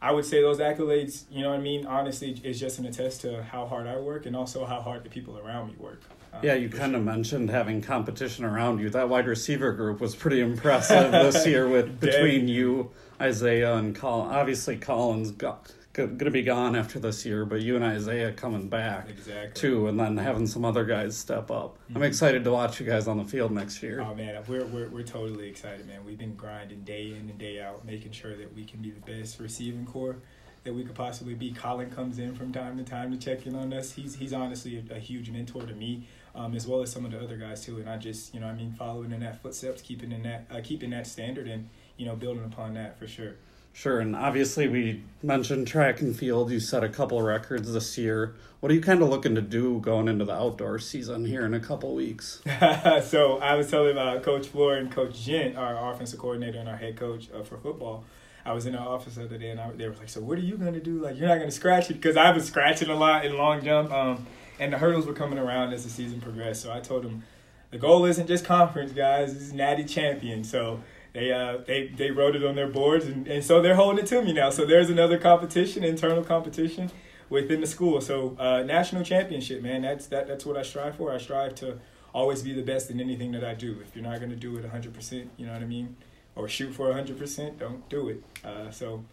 I 0.00 0.12
would 0.12 0.24
say 0.24 0.40
those 0.42 0.58
accolades, 0.58 1.24
you 1.30 1.42
know 1.42 1.50
what 1.50 1.58
I 1.58 1.62
mean, 1.62 1.86
honestly, 1.86 2.40
is 2.44 2.60
just 2.60 2.78
an 2.78 2.86
attest 2.86 3.22
to 3.22 3.42
how 3.42 3.66
hard 3.66 3.86
I 3.86 3.96
work 3.96 4.26
and 4.26 4.36
also 4.36 4.64
how 4.64 4.80
hard 4.80 5.04
the 5.04 5.08
people 5.08 5.38
around 5.38 5.68
me 5.68 5.74
work. 5.78 6.02
Um, 6.32 6.40
Yeah, 6.42 6.54
you 6.54 6.68
kind 6.68 6.94
of 6.94 7.02
mentioned 7.02 7.50
having 7.50 7.80
competition 7.80 8.44
around 8.44 8.80
you. 8.80 8.90
That 8.90 9.08
wide 9.08 9.26
receiver 9.26 9.72
group 9.72 10.00
was 10.00 10.14
pretty 10.14 10.40
impressive 10.40 11.12
this 11.12 11.46
year 11.48 11.66
with 11.68 11.98
between 11.98 12.46
you, 12.48 12.90
Isaiah, 13.20 13.74
and 13.76 13.94
Colin. 13.96 14.34
Obviously, 14.34 14.76
Colin's 14.76 15.30
got, 15.30 15.72
going 15.96 16.18
to 16.18 16.30
be 16.30 16.42
gone 16.42 16.76
after 16.76 16.98
this 16.98 17.24
year, 17.24 17.44
but 17.46 17.62
you 17.62 17.74
and 17.74 17.84
Isaiah 17.84 18.32
coming 18.32 18.68
back 18.68 19.08
Exactly. 19.08 19.52
too, 19.54 19.86
and 19.88 19.98
then 19.98 20.16
having 20.18 20.46
some 20.46 20.64
other 20.64 20.84
guys 20.84 21.16
step 21.16 21.50
up. 21.50 21.78
I'm 21.94 22.02
Mhm. 22.02 22.06
excited 22.06 22.44
to 22.44 22.50
watch 22.52 22.78
you 22.80 22.86
guys 22.86 23.08
on 23.08 23.16
the 23.16 23.24
field 23.24 23.52
next 23.52 23.82
year. 23.82 24.00
Oh 24.00 24.14
man, 24.14 24.42
we're, 24.46 24.66
we're 24.66 24.88
we're 24.90 25.02
totally 25.02 25.48
excited, 25.48 25.86
man. 25.86 26.04
We've 26.04 26.18
been 26.18 26.34
grinding 26.34 26.82
day 26.82 27.08
in 27.12 27.30
and 27.30 27.38
day 27.38 27.60
out, 27.60 27.84
making 27.86 28.12
sure 28.12 28.36
that 28.36 28.54
we 28.54 28.64
can 28.64 28.80
be 28.82 28.90
the 28.90 29.00
best 29.00 29.40
receiving 29.40 29.86
corps 29.86 30.16
that 30.64 30.74
we 30.74 30.82
could 30.84 30.94
possibly 30.96 31.34
be. 31.34 31.52
Colin 31.52 31.90
comes 31.90 32.18
in 32.18 32.34
from 32.34 32.52
time 32.52 32.76
to 32.76 32.82
time 32.84 33.10
to 33.12 33.16
check 33.16 33.46
in 33.46 33.54
on 33.56 33.72
us. 33.72 33.92
He's 33.92 34.16
he's 34.16 34.32
honestly 34.34 34.84
a, 34.90 34.96
a 34.96 34.98
huge 34.98 35.30
mentor 35.30 35.62
to 35.62 35.74
me, 35.74 36.06
um, 36.34 36.54
as 36.54 36.66
well 36.66 36.82
as 36.82 36.90
some 36.92 37.04
of 37.06 37.12
the 37.12 37.20
other 37.20 37.36
guys 37.38 37.64
too. 37.64 37.78
And 37.78 37.88
I 37.88 37.96
just 37.96 38.34
you 38.34 38.40
know 38.40 38.48
I 38.48 38.52
mean 38.54 38.72
following 38.72 39.12
in 39.12 39.20
that 39.20 39.40
footsteps, 39.40 39.80
keeping 39.80 40.12
in 40.12 40.22
that 40.24 40.44
uh, 40.50 40.60
keeping 40.62 40.90
that 40.90 41.06
standard, 41.06 41.48
and 41.48 41.68
you 41.96 42.04
know 42.04 42.16
building 42.16 42.44
upon 42.44 42.74
that 42.74 42.98
for 42.98 43.06
sure. 43.06 43.36
Sure, 43.76 44.00
and 44.00 44.16
obviously 44.16 44.68
we 44.68 45.02
mentioned 45.22 45.68
track 45.68 46.00
and 46.00 46.16
field. 46.16 46.50
You 46.50 46.60
set 46.60 46.82
a 46.82 46.88
couple 46.88 47.20
records 47.20 47.70
this 47.74 47.98
year. 47.98 48.34
What 48.60 48.72
are 48.72 48.74
you 48.74 48.80
kind 48.80 49.02
of 49.02 49.10
looking 49.10 49.34
to 49.34 49.42
do 49.42 49.80
going 49.80 50.08
into 50.08 50.24
the 50.24 50.32
outdoor 50.32 50.78
season 50.78 51.26
here 51.26 51.44
in 51.44 51.52
a 51.52 51.60
couple 51.60 51.94
weeks? 51.94 52.40
so 53.04 53.36
I 53.36 53.54
was 53.54 53.70
telling 53.70 53.98
uh, 53.98 54.20
Coach 54.20 54.46
Floor 54.46 54.76
and 54.76 54.90
Coach 54.90 55.20
Gent, 55.20 55.58
our 55.58 55.92
offensive 55.92 56.18
coordinator 56.18 56.58
and 56.58 56.70
our 56.70 56.76
head 56.78 56.96
coach 56.96 57.28
uh, 57.30 57.42
for 57.42 57.58
football. 57.58 58.04
I 58.46 58.54
was 58.54 58.64
in 58.64 58.72
the 58.72 58.78
office 58.78 59.16
the 59.16 59.24
other 59.24 59.36
day, 59.36 59.50
and 59.50 59.60
I, 59.60 59.70
they 59.72 59.86
were 59.86 59.94
like, 59.96 60.08
"So 60.08 60.22
what 60.22 60.38
are 60.38 60.40
you 60.40 60.56
gonna 60.56 60.80
do? 60.80 61.02
Like, 61.02 61.18
you're 61.18 61.28
not 61.28 61.38
gonna 61.38 61.50
scratch 61.50 61.90
it 61.90 61.94
because 62.00 62.16
I 62.16 62.30
was 62.30 62.46
scratching 62.46 62.88
a 62.88 62.96
lot 62.96 63.26
in 63.26 63.36
long 63.36 63.62
jump, 63.62 63.92
um, 63.92 64.26
and 64.58 64.72
the 64.72 64.78
hurdles 64.78 65.04
were 65.04 65.12
coming 65.12 65.38
around 65.38 65.74
as 65.74 65.84
the 65.84 65.90
season 65.90 66.22
progressed. 66.22 66.62
So 66.62 66.72
I 66.72 66.80
told 66.80 67.02
them, 67.02 67.24
the 67.72 67.78
goal 67.78 68.06
isn't 68.06 68.26
just 68.26 68.46
conference, 68.46 68.92
guys. 68.92 69.34
Is 69.34 69.52
Natty 69.52 69.84
Champion. 69.84 70.44
So 70.44 70.80
they 71.16 71.32
uh 71.32 71.58
they 71.66 71.88
they 71.88 72.10
wrote 72.10 72.36
it 72.36 72.44
on 72.44 72.54
their 72.54 72.68
boards, 72.68 73.06
and, 73.06 73.26
and 73.26 73.42
so 73.42 73.62
they're 73.62 73.74
holding 73.74 74.04
it 74.04 74.06
to 74.08 74.22
me 74.22 74.32
now. 74.32 74.50
So 74.50 74.66
there's 74.66 74.90
another 74.90 75.18
competition, 75.18 75.82
internal 75.82 76.22
competition 76.22 76.90
within 77.30 77.60
the 77.62 77.66
school. 77.66 78.00
So 78.00 78.36
uh, 78.38 78.62
national 78.62 79.02
championship, 79.02 79.62
man. 79.62 79.82
That's 79.82 80.06
that 80.08 80.28
that's 80.28 80.44
what 80.44 80.56
I 80.56 80.62
strive 80.62 80.96
for. 80.96 81.12
I 81.12 81.18
strive 81.18 81.54
to 81.56 81.78
always 82.12 82.42
be 82.42 82.52
the 82.52 82.62
best 82.62 82.90
in 82.90 83.00
anything 83.00 83.32
that 83.32 83.44
I 83.44 83.54
do. 83.54 83.78
If 83.82 83.96
you're 83.96 84.04
not 84.04 84.20
gonna 84.20 84.36
do 84.36 84.56
it 84.58 84.62
100, 84.62 84.92
percent 84.94 85.30
you 85.38 85.46
know 85.46 85.52
what 85.54 85.62
I 85.62 85.66
mean, 85.66 85.96
or 86.34 86.48
shoot 86.48 86.72
for 86.74 86.86
100, 86.88 87.18
percent 87.18 87.58
don't 87.58 87.88
do 87.88 88.08
it. 88.10 88.22
Uh, 88.44 88.70
so. 88.70 89.04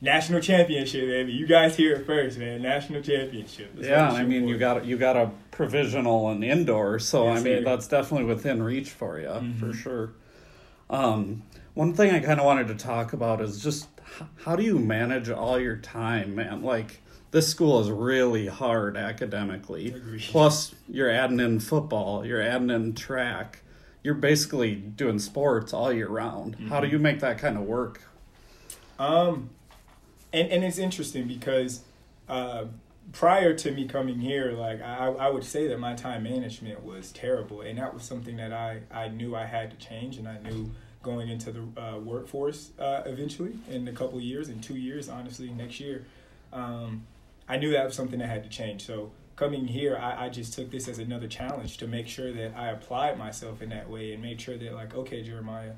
National 0.00 0.40
championship, 0.40 1.08
baby! 1.08 1.32
You 1.32 1.44
guys 1.48 1.74
hear 1.76 1.96
it 1.96 2.06
first, 2.06 2.38
man. 2.38 2.62
National 2.62 3.02
championship. 3.02 3.74
That's 3.74 3.88
yeah, 3.88 4.08
I 4.08 4.22
mean 4.22 4.44
for. 4.44 4.48
you 4.50 4.56
got 4.56 4.84
you 4.84 4.96
got 4.96 5.16
a 5.16 5.28
provisional 5.50 6.28
and 6.30 6.44
indoor, 6.44 7.00
so 7.00 7.24
Yes, 7.24 7.40
I 7.40 7.42
mean 7.42 7.58
sir. 7.58 7.64
that's 7.64 7.88
definitely 7.88 8.26
within 8.26 8.62
reach 8.62 8.90
for 8.90 9.18
you 9.18 9.26
for 9.58 9.66
Mhm. 9.66 9.74
sure. 9.74 10.10
Um, 10.90 11.42
one 11.74 11.94
thing 11.94 12.10
I 12.10 12.20
kind 12.20 12.40
of 12.40 12.46
wanted 12.46 12.68
to 12.68 12.74
talk 12.74 13.12
about 13.12 13.40
is 13.40 13.62
just 13.62 13.88
h- 14.00 14.26
how 14.44 14.56
do 14.56 14.62
you 14.62 14.78
manage 14.78 15.28
all 15.30 15.58
your 15.58 15.76
time, 15.76 16.34
man? 16.34 16.62
Like 16.62 17.00
this 17.30 17.48
school 17.48 17.80
is 17.80 17.90
really 17.90 18.46
hard 18.46 18.96
academically. 18.96 19.88
Agreed. 19.88 20.22
Plus, 20.22 20.74
you're 20.88 21.10
adding 21.10 21.40
in 21.40 21.60
football, 21.60 22.24
you're 22.24 22.42
adding 22.42 22.70
in 22.70 22.94
track, 22.94 23.62
you're 24.02 24.14
basically 24.14 24.74
doing 24.74 25.18
sports 25.18 25.72
all 25.72 25.92
year 25.92 26.08
round. 26.08 26.56
Mm-hmm. 26.56 26.68
How 26.68 26.80
do 26.80 26.88
you 26.88 26.98
make 26.98 27.20
that 27.20 27.38
kind 27.38 27.56
of 27.56 27.64
work? 27.64 28.02
Um, 28.98 29.50
and 30.32 30.50
and 30.50 30.64
it's 30.64 30.78
interesting 30.78 31.28
because 31.28 31.82
uh, 32.28 32.64
prior 33.12 33.54
to 33.54 33.70
me 33.70 33.86
coming 33.86 34.20
here, 34.20 34.52
like 34.52 34.82
I, 34.82 35.08
I 35.08 35.28
would 35.28 35.44
say 35.44 35.68
that 35.68 35.78
my 35.78 35.94
time 35.94 36.22
management 36.22 36.84
was 36.84 37.12
terrible, 37.12 37.60
and 37.60 37.78
that 37.78 37.94
was 37.94 38.02
something 38.02 38.36
that 38.36 38.52
I 38.52 38.80
I 38.90 39.08
knew 39.08 39.34
I 39.34 39.46
had 39.46 39.70
to 39.70 39.76
change, 39.76 40.16
and 40.18 40.28
I 40.28 40.38
knew 40.38 40.70
going 41.02 41.28
into 41.28 41.52
the 41.52 41.80
uh, 41.80 41.98
workforce 41.98 42.70
uh, 42.78 43.02
eventually 43.06 43.56
in 43.70 43.86
a 43.88 43.92
couple 43.92 44.20
years, 44.20 44.48
in 44.48 44.60
two 44.60 44.76
years, 44.76 45.08
honestly, 45.08 45.48
next 45.50 45.80
year. 45.80 46.04
Um, 46.52 47.06
I 47.48 47.56
knew 47.56 47.70
that 47.72 47.84
was 47.84 47.94
something 47.94 48.18
that 48.18 48.28
had 48.28 48.42
to 48.42 48.48
change. 48.50 48.84
So 48.84 49.12
coming 49.36 49.66
here, 49.66 49.96
I, 49.96 50.26
I 50.26 50.28
just 50.28 50.52
took 50.52 50.70
this 50.70 50.88
as 50.88 50.98
another 50.98 51.28
challenge 51.28 51.78
to 51.78 51.86
make 51.86 52.08
sure 52.08 52.32
that 52.32 52.54
I 52.56 52.70
applied 52.70 53.16
myself 53.16 53.62
in 53.62 53.70
that 53.70 53.88
way 53.88 54.12
and 54.12 54.22
made 54.22 54.40
sure 54.40 54.58
that 54.58 54.72
like, 54.74 54.94
okay, 54.94 55.22
Jeremiah, 55.22 55.72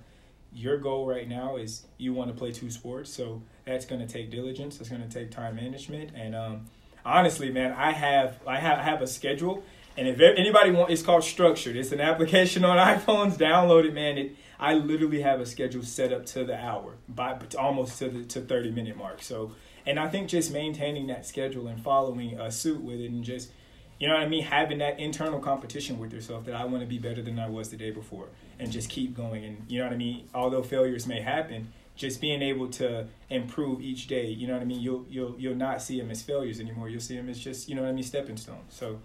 your 0.52 0.78
goal 0.78 1.06
right 1.06 1.28
now 1.28 1.56
is 1.56 1.86
you 1.98 2.12
want 2.12 2.30
to 2.30 2.36
play 2.36 2.50
two 2.50 2.70
sports, 2.70 3.12
so 3.12 3.42
that's 3.66 3.84
going 3.84 4.04
to 4.04 4.12
take 4.12 4.30
diligence. 4.30 4.78
That's 4.78 4.90
going 4.90 5.06
to 5.06 5.08
take 5.08 5.30
time 5.30 5.56
management. 5.56 6.10
And 6.14 6.34
um, 6.34 6.66
honestly, 7.04 7.50
man, 7.50 7.72
I 7.72 7.92
have 7.92 8.40
I 8.46 8.58
have 8.58 8.78
I 8.78 8.82
have 8.82 9.02
a 9.02 9.06
schedule, 9.06 9.62
and 9.96 10.08
if 10.08 10.20
anybody 10.20 10.70
want, 10.70 10.90
it's 10.90 11.02
called 11.02 11.24
Structured. 11.24 11.76
It's 11.76 11.92
an 11.92 12.00
application 12.00 12.64
on 12.64 12.76
iPhones. 12.98 13.36
Download 13.36 13.84
it, 13.84 13.94
man. 13.94 14.18
It 14.18 14.36
I 14.58 14.74
literally 14.74 15.22
have 15.22 15.40
a 15.40 15.46
schedule 15.46 15.82
set 15.82 16.12
up 16.12 16.26
to 16.26 16.44
the 16.44 16.56
hour, 16.56 16.96
by 17.08 17.38
almost 17.58 17.98
to 17.98 18.08
the 18.08 18.24
to 18.24 18.40
thirty 18.40 18.70
minute 18.70 18.96
mark. 18.96 19.22
So 19.22 19.52
and 19.86 19.98
I 19.98 20.08
think 20.08 20.28
just 20.28 20.52
maintaining 20.52 21.06
that 21.08 21.26
schedule 21.26 21.66
and 21.66 21.82
following 21.82 22.38
a 22.38 22.50
suit 22.50 22.82
with 22.82 23.00
it 23.00 23.10
and 23.10 23.24
just, 23.24 23.50
you 23.98 24.08
know 24.08 24.14
what 24.14 24.22
I 24.22 24.28
mean, 24.28 24.44
having 24.44 24.78
that 24.78 24.98
internal 24.98 25.40
competition 25.40 25.98
with 25.98 26.12
yourself 26.12 26.44
that 26.46 26.54
I 26.54 26.64
want 26.64 26.82
to 26.82 26.86
be 26.86 26.98
better 26.98 27.22
than 27.22 27.38
I 27.38 27.48
was 27.48 27.70
the 27.70 27.76
day 27.76 27.90
before 27.90 28.28
and 28.58 28.70
just 28.70 28.88
keep 28.88 29.14
going. 29.14 29.44
And 29.44 29.64
you 29.68 29.78
know 29.78 29.86
what 29.86 29.94
I 29.94 29.96
mean? 29.96 30.28
Although 30.34 30.62
failures 30.62 31.06
may 31.06 31.20
happen, 31.20 31.72
just 32.00 32.18
being 32.18 32.40
able 32.40 32.66
to 32.66 33.06
improve 33.28 33.82
each 33.82 34.06
day, 34.06 34.26
you 34.26 34.46
know 34.46 34.54
what 34.54 34.62
I 34.62 34.64
mean? 34.64 34.80
You'll 34.80 35.04
you'll 35.10 35.34
you'll 35.38 35.54
not 35.54 35.82
see 35.82 36.00
them 36.00 36.10
as 36.10 36.22
failures 36.22 36.58
anymore. 36.58 36.88
You'll 36.88 37.00
see 37.00 37.16
them 37.16 37.28
as 37.28 37.38
just, 37.38 37.68
you 37.68 37.74
know 37.74 37.82
what 37.82 37.90
I 37.90 37.92
mean, 37.92 38.04
stepping 38.04 38.38
stones. 38.38 38.72
So 38.72 39.00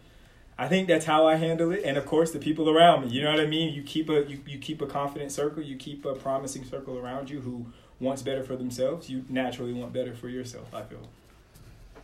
I 0.58 0.70
think 0.70 0.88
that's 0.88 1.04
how 1.04 1.28
I 1.28 1.36
handle 1.36 1.72
it, 1.72 1.82
and 1.84 1.98
of 1.98 2.06
course 2.06 2.32
the 2.32 2.40
people 2.40 2.70
around 2.70 3.02
me. 3.02 3.10
You 3.10 3.24
know 3.24 3.32
what 3.32 3.42
I 3.42 3.48
mean. 3.48 3.74
You 3.74 3.84
keep 3.84 4.10
a 4.10 4.24
you, 4.24 4.40
you 4.48 4.60
keep 4.60 4.82
a 4.82 4.88
confident 4.88 5.34
circle. 5.34 5.62
You 5.62 5.76
keep 5.76 6.06
a 6.06 6.14
promising 6.14 6.64
circle 6.64 6.98
around 6.98 7.30
you 7.30 7.42
who 7.42 7.66
wants 8.00 8.22
better 8.22 8.44
for 8.44 8.56
themselves, 8.56 9.10
you 9.10 9.26
naturally 9.30 9.74
want 9.74 9.94
better 9.94 10.14
for 10.14 10.30
yourself, 10.30 10.74
I 10.74 10.84
feel. 10.84 11.08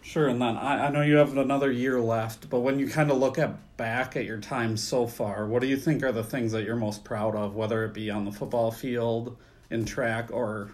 Sure, 0.01 0.27
and 0.27 0.41
then 0.41 0.57
I, 0.57 0.87
I 0.87 0.89
know 0.89 1.01
you 1.01 1.17
have 1.17 1.37
another 1.37 1.71
year 1.71 2.01
left, 2.01 2.49
but 2.49 2.61
when 2.61 2.79
you 2.79 2.89
kind 2.89 3.11
of 3.11 3.17
look 3.17 3.37
at 3.37 3.77
back 3.77 4.15
at 4.15 4.25
your 4.25 4.39
time 4.39 4.75
so 4.75 5.05
far, 5.05 5.45
what 5.45 5.61
do 5.61 5.67
you 5.67 5.77
think 5.77 6.03
are 6.03 6.11
the 6.11 6.23
things 6.23 6.51
that 6.53 6.63
you're 6.63 6.75
most 6.75 7.03
proud 7.03 7.35
of, 7.35 7.55
whether 7.55 7.85
it 7.85 7.93
be 7.93 8.09
on 8.09 8.25
the 8.25 8.31
football 8.31 8.71
field, 8.71 9.37
in 9.69 9.85
track, 9.85 10.29
or 10.31 10.71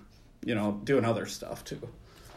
you 0.48 0.56
know 0.56 0.80
doing 0.84 1.04
other 1.04 1.26
stuff 1.26 1.64
too? 1.64 1.82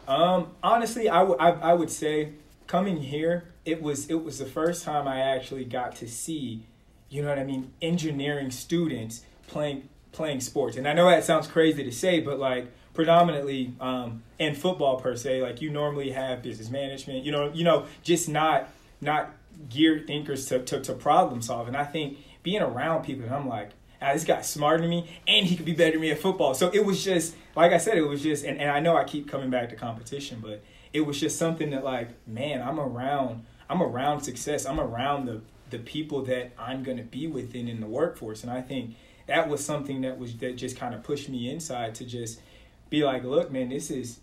Um, 0.07 0.47
honestly, 0.61 1.09
I, 1.09 1.19
w- 1.19 1.37
I, 1.39 1.51
I 1.51 1.73
would 1.73 1.89
say 1.89 2.33
coming 2.67 2.97
here, 2.97 3.45
it 3.63 3.81
was 3.81 4.09
it 4.09 4.23
was 4.23 4.37
the 4.37 4.45
first 4.45 4.83
time 4.83 5.07
I 5.07 5.21
actually 5.21 5.63
got 5.63 5.95
to 5.97 6.07
see, 6.07 6.63
you 7.09 7.21
know 7.21 7.29
what 7.29 7.39
I 7.39 7.45
mean, 7.45 7.71
engineering 7.81 8.51
students 8.51 9.23
playing 9.47 9.87
playing 10.11 10.41
sports. 10.41 10.75
And 10.75 10.87
I 10.87 10.93
know 10.93 11.09
that 11.09 11.23
sounds 11.23 11.47
crazy 11.47 11.83
to 11.83 11.91
say, 11.91 12.19
but 12.19 12.37
like 12.37 12.67
predominantly 12.93 13.73
um, 13.79 14.23
in 14.37 14.55
football 14.55 14.99
per 14.99 15.15
se, 15.15 15.41
like 15.41 15.61
you 15.61 15.69
normally 15.69 16.11
have 16.11 16.41
business 16.41 16.69
management, 16.69 17.23
you 17.23 17.31
know, 17.31 17.49
you 17.53 17.63
know, 17.63 17.85
just 18.03 18.27
not 18.27 18.67
not 18.99 19.31
geared 19.69 20.07
thinkers 20.07 20.47
to, 20.47 20.59
to, 20.59 20.81
to 20.81 20.93
problem 20.93 21.41
solve. 21.41 21.67
And 21.67 21.77
I 21.77 21.85
think 21.85 22.17
being 22.43 22.61
around 22.61 23.03
people, 23.03 23.31
I'm 23.31 23.47
like, 23.47 23.69
ah, 24.01 24.13
this 24.13 24.23
guy's 24.23 24.49
smarter 24.49 24.81
than 24.81 24.89
me, 24.89 25.09
and 25.27 25.45
he 25.45 25.55
could 25.55 25.65
be 25.65 25.73
better 25.73 25.91
than 25.91 26.01
me 26.01 26.11
at 26.11 26.19
football. 26.19 26.53
So 26.53 26.69
it 26.73 26.85
was 26.85 27.03
just, 27.03 27.35
like 27.55 27.71
I 27.71 27.77
said, 27.77 27.97
it 27.97 28.07
was 28.07 28.21
just, 28.21 28.43
and, 28.43 28.59
and 28.59 28.71
I 28.71 28.79
know 28.79 28.97
I 28.97 29.03
keep 29.03 29.29
coming 29.29 29.49
back 29.49 29.69
to 29.69 29.75
competition, 29.75 30.39
but 30.41 30.63
it 30.93 31.01
was 31.01 31.19
just 31.19 31.37
something 31.37 31.69
that 31.71 31.83
like, 31.83 32.09
man, 32.27 32.61
I'm 32.61 32.79
around, 32.79 33.45
I'm 33.69 33.81
around 33.81 34.21
success. 34.21 34.65
I'm 34.65 34.79
around 34.79 35.25
the 35.25 35.41
the 35.69 35.79
people 35.79 36.21
that 36.25 36.51
I'm 36.59 36.83
gonna 36.83 37.03
be 37.03 37.27
within 37.27 37.69
in 37.69 37.79
the 37.79 37.87
workforce, 37.87 38.43
and 38.43 38.51
I 38.51 38.61
think 38.61 38.95
that 39.27 39.47
was 39.47 39.63
something 39.63 40.01
that 40.01 40.17
was 40.17 40.35
that 40.37 40.57
just 40.57 40.75
kind 40.75 40.93
of 40.93 41.03
pushed 41.03 41.29
me 41.29 41.49
inside 41.49 41.95
to 41.95 42.05
just 42.05 42.41
be 42.89 43.05
like, 43.05 43.23
look, 43.23 43.51
man, 43.51 43.69
this 43.69 43.89
is 43.89 44.19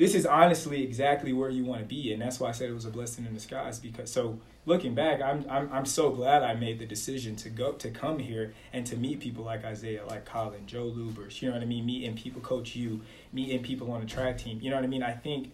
this 0.00 0.14
is 0.14 0.24
honestly 0.24 0.82
exactly 0.82 1.34
where 1.34 1.50
you 1.50 1.62
want 1.62 1.82
to 1.82 1.86
be, 1.86 2.10
and 2.10 2.22
that's 2.22 2.40
why 2.40 2.48
I 2.48 2.52
said 2.52 2.70
it 2.70 2.72
was 2.72 2.86
a 2.86 2.90
blessing 2.90 3.26
in 3.26 3.34
disguise. 3.34 3.78
Because 3.78 4.10
so 4.10 4.40
looking 4.64 4.94
back, 4.94 5.20
I'm 5.20 5.44
I'm 5.50 5.70
I'm 5.70 5.84
so 5.84 6.08
glad 6.08 6.42
I 6.42 6.54
made 6.54 6.78
the 6.78 6.86
decision 6.86 7.36
to 7.36 7.50
go 7.50 7.72
to 7.72 7.90
come 7.90 8.18
here 8.18 8.54
and 8.72 8.86
to 8.86 8.96
meet 8.96 9.20
people 9.20 9.44
like 9.44 9.62
Isaiah, 9.62 10.06
like 10.06 10.24
Colin, 10.24 10.66
Joe 10.66 10.86
Lubers. 10.86 11.42
You 11.42 11.48
know 11.48 11.54
what 11.54 11.62
I 11.62 11.66
mean? 11.66 11.84
Meeting 11.84 12.16
people, 12.16 12.40
Coach 12.40 12.74
you, 12.74 13.02
meeting 13.34 13.62
people 13.62 13.92
on 13.92 14.00
the 14.00 14.06
track 14.06 14.38
team. 14.38 14.58
You 14.62 14.70
know 14.70 14.76
what 14.76 14.86
I 14.86 14.88
mean? 14.88 15.02
I 15.02 15.12
think 15.12 15.52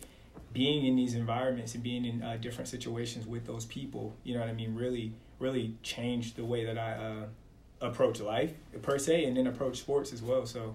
being 0.52 0.86
in 0.86 0.94
these 0.94 1.14
environments 1.14 1.74
and 1.74 1.82
being 1.82 2.04
in 2.04 2.22
uh, 2.22 2.36
different 2.40 2.68
situations 2.68 3.26
with 3.26 3.48
those 3.48 3.64
people, 3.64 4.14
you 4.22 4.34
know 4.34 4.40
what 4.40 4.48
I 4.48 4.52
mean, 4.52 4.76
really 4.76 5.12
really 5.40 5.74
changed 5.82 6.36
the 6.36 6.44
way 6.44 6.64
that 6.64 6.78
I. 6.78 6.92
Uh, 6.92 7.24
approach 7.82 8.20
life 8.20 8.54
per 8.80 8.98
se, 8.98 9.26
and 9.26 9.36
then 9.36 9.46
approach 9.46 9.76
sports 9.76 10.10
as 10.10 10.22
well. 10.22 10.46
So, 10.46 10.74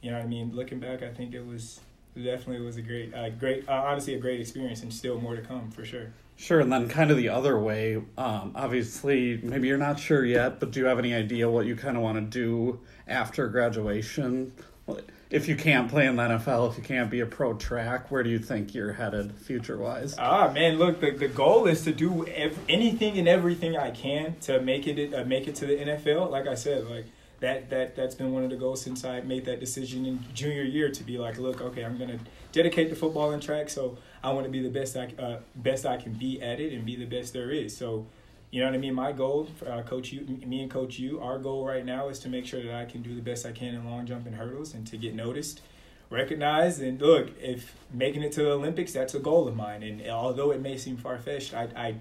you 0.00 0.10
know, 0.10 0.16
what 0.16 0.24
I 0.24 0.28
mean, 0.28 0.50
looking 0.52 0.80
back, 0.80 1.00
I 1.00 1.10
think 1.10 1.32
it 1.32 1.46
was 1.46 1.78
definitely 2.22 2.64
was 2.64 2.76
a 2.76 2.82
great, 2.82 3.14
uh, 3.14 3.30
great, 3.30 3.68
uh, 3.68 3.72
honestly, 3.72 4.14
a 4.14 4.18
great 4.18 4.40
experience, 4.40 4.82
and 4.82 4.92
still 4.92 5.20
more 5.20 5.34
to 5.36 5.42
come 5.42 5.70
for 5.70 5.84
sure. 5.84 6.12
Sure, 6.36 6.60
and 6.60 6.72
then 6.72 6.88
kind 6.88 7.10
of 7.10 7.16
the 7.16 7.28
other 7.28 7.58
way. 7.58 7.96
Um, 8.18 8.52
obviously, 8.54 9.40
maybe 9.42 9.68
you're 9.68 9.78
not 9.78 10.00
sure 10.00 10.24
yet, 10.24 10.58
but 10.58 10.72
do 10.72 10.80
you 10.80 10.86
have 10.86 10.98
any 10.98 11.14
idea 11.14 11.48
what 11.48 11.66
you 11.66 11.76
kind 11.76 11.96
of 11.96 12.02
want 12.02 12.18
to 12.18 12.38
do 12.38 12.80
after 13.06 13.46
graduation? 13.48 14.52
if 15.30 15.48
you 15.48 15.56
can't 15.56 15.90
play 15.90 16.06
in 16.06 16.16
the 16.16 16.22
NFL, 16.22 16.70
if 16.70 16.76
you 16.76 16.84
can't 16.84 17.10
be 17.10 17.20
a 17.20 17.26
pro 17.26 17.54
track, 17.54 18.10
where 18.10 18.22
do 18.22 18.30
you 18.30 18.38
think 18.38 18.74
you're 18.74 18.92
headed 18.92 19.36
future 19.36 19.76
wise? 19.76 20.14
Ah, 20.18 20.50
man, 20.52 20.78
look, 20.78 21.00
the, 21.00 21.10
the 21.10 21.28
goal 21.28 21.66
is 21.66 21.82
to 21.84 21.92
do 21.92 22.26
ev- 22.26 22.58
anything 22.68 23.18
and 23.18 23.26
everything 23.26 23.76
I 23.76 23.90
can 23.90 24.36
to 24.42 24.60
make 24.60 24.86
it 24.86 25.12
uh, 25.14 25.24
make 25.24 25.48
it 25.48 25.54
to 25.56 25.66
the 25.66 25.76
NFL. 25.76 26.30
Like 26.30 26.46
I 26.46 26.54
said, 26.54 26.86
like 26.86 27.06
that 27.44 27.70
that 27.70 27.94
that's 27.94 28.14
been 28.14 28.32
one 28.32 28.42
of 28.42 28.50
the 28.50 28.56
goals 28.56 28.80
since 28.80 29.04
I 29.04 29.20
made 29.20 29.44
that 29.44 29.60
decision 29.60 30.06
in 30.06 30.24
junior 30.34 30.62
year 30.62 30.90
to 30.90 31.04
be 31.04 31.18
like, 31.18 31.38
look, 31.38 31.60
okay, 31.60 31.84
I'm 31.84 31.98
gonna 31.98 32.18
dedicate 32.52 32.88
to 32.90 32.96
football 32.96 33.32
and 33.32 33.42
track, 33.42 33.68
so 33.68 33.98
I 34.22 34.32
want 34.32 34.46
to 34.46 34.50
be 34.50 34.62
the 34.62 34.70
best 34.70 34.96
I 34.96 35.12
uh, 35.18 35.38
best 35.56 35.84
I 35.86 35.96
can 35.96 36.14
be 36.14 36.40
at 36.40 36.58
it 36.60 36.72
and 36.72 36.84
be 36.84 36.96
the 36.96 37.06
best 37.06 37.32
there 37.32 37.50
is. 37.50 37.76
So 37.76 38.06
you 38.50 38.60
know 38.60 38.66
what 38.66 38.76
I 38.76 38.78
mean? 38.78 38.94
My 38.94 39.10
goal, 39.10 39.48
uh, 39.66 39.82
Coach 39.82 40.12
you, 40.12 40.20
me 40.46 40.62
and 40.62 40.70
Coach 40.70 40.98
you, 40.98 41.20
our 41.20 41.38
goal 41.38 41.66
right 41.66 41.84
now 41.84 42.08
is 42.08 42.20
to 42.20 42.28
make 42.28 42.46
sure 42.46 42.62
that 42.62 42.74
I 42.74 42.84
can 42.84 43.02
do 43.02 43.14
the 43.14 43.20
best 43.20 43.44
I 43.44 43.50
can 43.50 43.74
in 43.74 43.84
long 43.84 44.06
jump 44.06 44.26
and 44.26 44.36
hurdles 44.36 44.74
and 44.74 44.86
to 44.86 44.96
get 44.96 45.12
noticed, 45.12 45.60
recognized. 46.08 46.80
And 46.80 47.00
look, 47.00 47.30
if 47.40 47.74
making 47.92 48.22
it 48.22 48.30
to 48.32 48.44
the 48.44 48.52
Olympics, 48.52 48.92
that's 48.92 49.12
a 49.12 49.18
goal 49.18 49.48
of 49.48 49.56
mine. 49.56 49.82
And 49.82 50.08
although 50.08 50.52
it 50.52 50.60
may 50.60 50.78
seem 50.78 50.96
far 50.96 51.18
fetched, 51.18 51.52
I, 51.52 51.64
I 51.76 51.94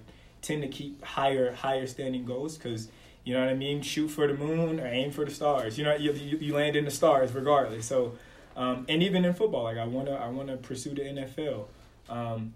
tend 0.43 0.61
to 0.61 0.67
keep 0.67 1.03
higher 1.03 1.53
higher 1.53 1.87
standing 1.87 2.23
goals 2.23 2.55
because 2.55 2.89
you 3.23 3.33
know 3.33 3.41
what 3.41 3.49
I 3.49 3.55
mean. 3.55 3.81
Shoot 3.81 4.09
for 4.09 4.27
the 4.27 4.33
moon 4.33 4.79
or 4.79 4.87
aim 4.87 5.11
for 5.11 5.25
the 5.25 5.31
stars. 5.31 5.77
You 5.77 5.83
know, 5.85 5.95
you 5.95 6.13
you, 6.13 6.37
you 6.37 6.53
land 6.53 6.75
in 6.75 6.85
the 6.85 6.91
stars 6.91 7.33
regardless. 7.33 7.85
So, 7.85 8.17
um, 8.55 8.85
and 8.89 9.01
even 9.01 9.25
in 9.25 9.33
football, 9.33 9.63
like 9.63 9.77
I 9.77 9.85
wanna 9.85 10.13
I 10.13 10.27
wanna 10.29 10.57
pursue 10.57 10.93
the 10.93 11.01
NFL. 11.01 11.65
Um, 12.09 12.53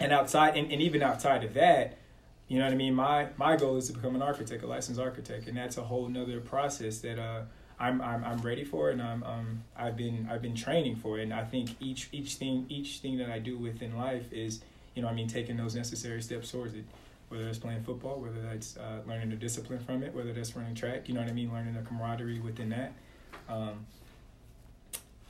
and 0.00 0.12
outside 0.12 0.56
and, 0.56 0.70
and 0.72 0.80
even 0.80 1.02
outside 1.02 1.44
of 1.44 1.54
that 1.54 1.98
you 2.48 2.58
know 2.58 2.64
what 2.64 2.72
I 2.72 2.76
mean? 2.76 2.94
My 2.94 3.28
my 3.36 3.56
goal 3.56 3.76
is 3.76 3.88
to 3.88 3.92
become 3.92 4.14
an 4.14 4.22
architect, 4.22 4.62
a 4.62 4.66
licensed 4.66 4.98
architect, 4.98 5.48
and 5.48 5.56
that's 5.56 5.76
a 5.76 5.82
whole 5.82 6.08
nother 6.08 6.40
process 6.40 6.98
that 7.00 7.18
uh, 7.18 7.42
I'm, 7.78 8.00
I'm 8.00 8.24
I'm 8.24 8.38
ready 8.38 8.64
for, 8.64 8.88
and 8.88 9.02
I'm 9.02 9.22
um 9.22 9.64
I've 9.76 9.98
been 9.98 10.26
I've 10.30 10.40
been 10.40 10.54
training 10.54 10.96
for 10.96 11.18
it, 11.18 11.24
and 11.24 11.34
I 11.34 11.44
think 11.44 11.76
each 11.78 12.08
each 12.10 12.36
thing 12.36 12.64
each 12.70 12.98
thing 12.98 13.18
that 13.18 13.28
I 13.28 13.38
do 13.38 13.58
within 13.58 13.98
life 13.98 14.32
is 14.32 14.60
you 14.94 15.02
know 15.02 15.08
I 15.08 15.12
mean 15.12 15.28
taking 15.28 15.58
those 15.58 15.74
necessary 15.74 16.22
steps 16.22 16.50
towards 16.50 16.72
it, 16.72 16.84
whether 17.28 17.46
it's 17.48 17.58
playing 17.58 17.82
football, 17.82 18.20
whether 18.20 18.40
that's 18.40 18.76
uh, 18.76 19.00
learning 19.06 19.30
the 19.30 19.36
discipline 19.36 19.78
from 19.80 20.02
it, 20.02 20.14
whether 20.14 20.32
that's 20.32 20.56
running 20.56 20.74
track, 20.74 21.08
you 21.08 21.14
know 21.14 21.20
what 21.20 21.28
I 21.28 21.32
mean, 21.32 21.52
learning 21.52 21.74
the 21.74 21.82
camaraderie 21.82 22.40
within 22.40 22.70
that. 22.70 22.92
Um, 23.48 23.86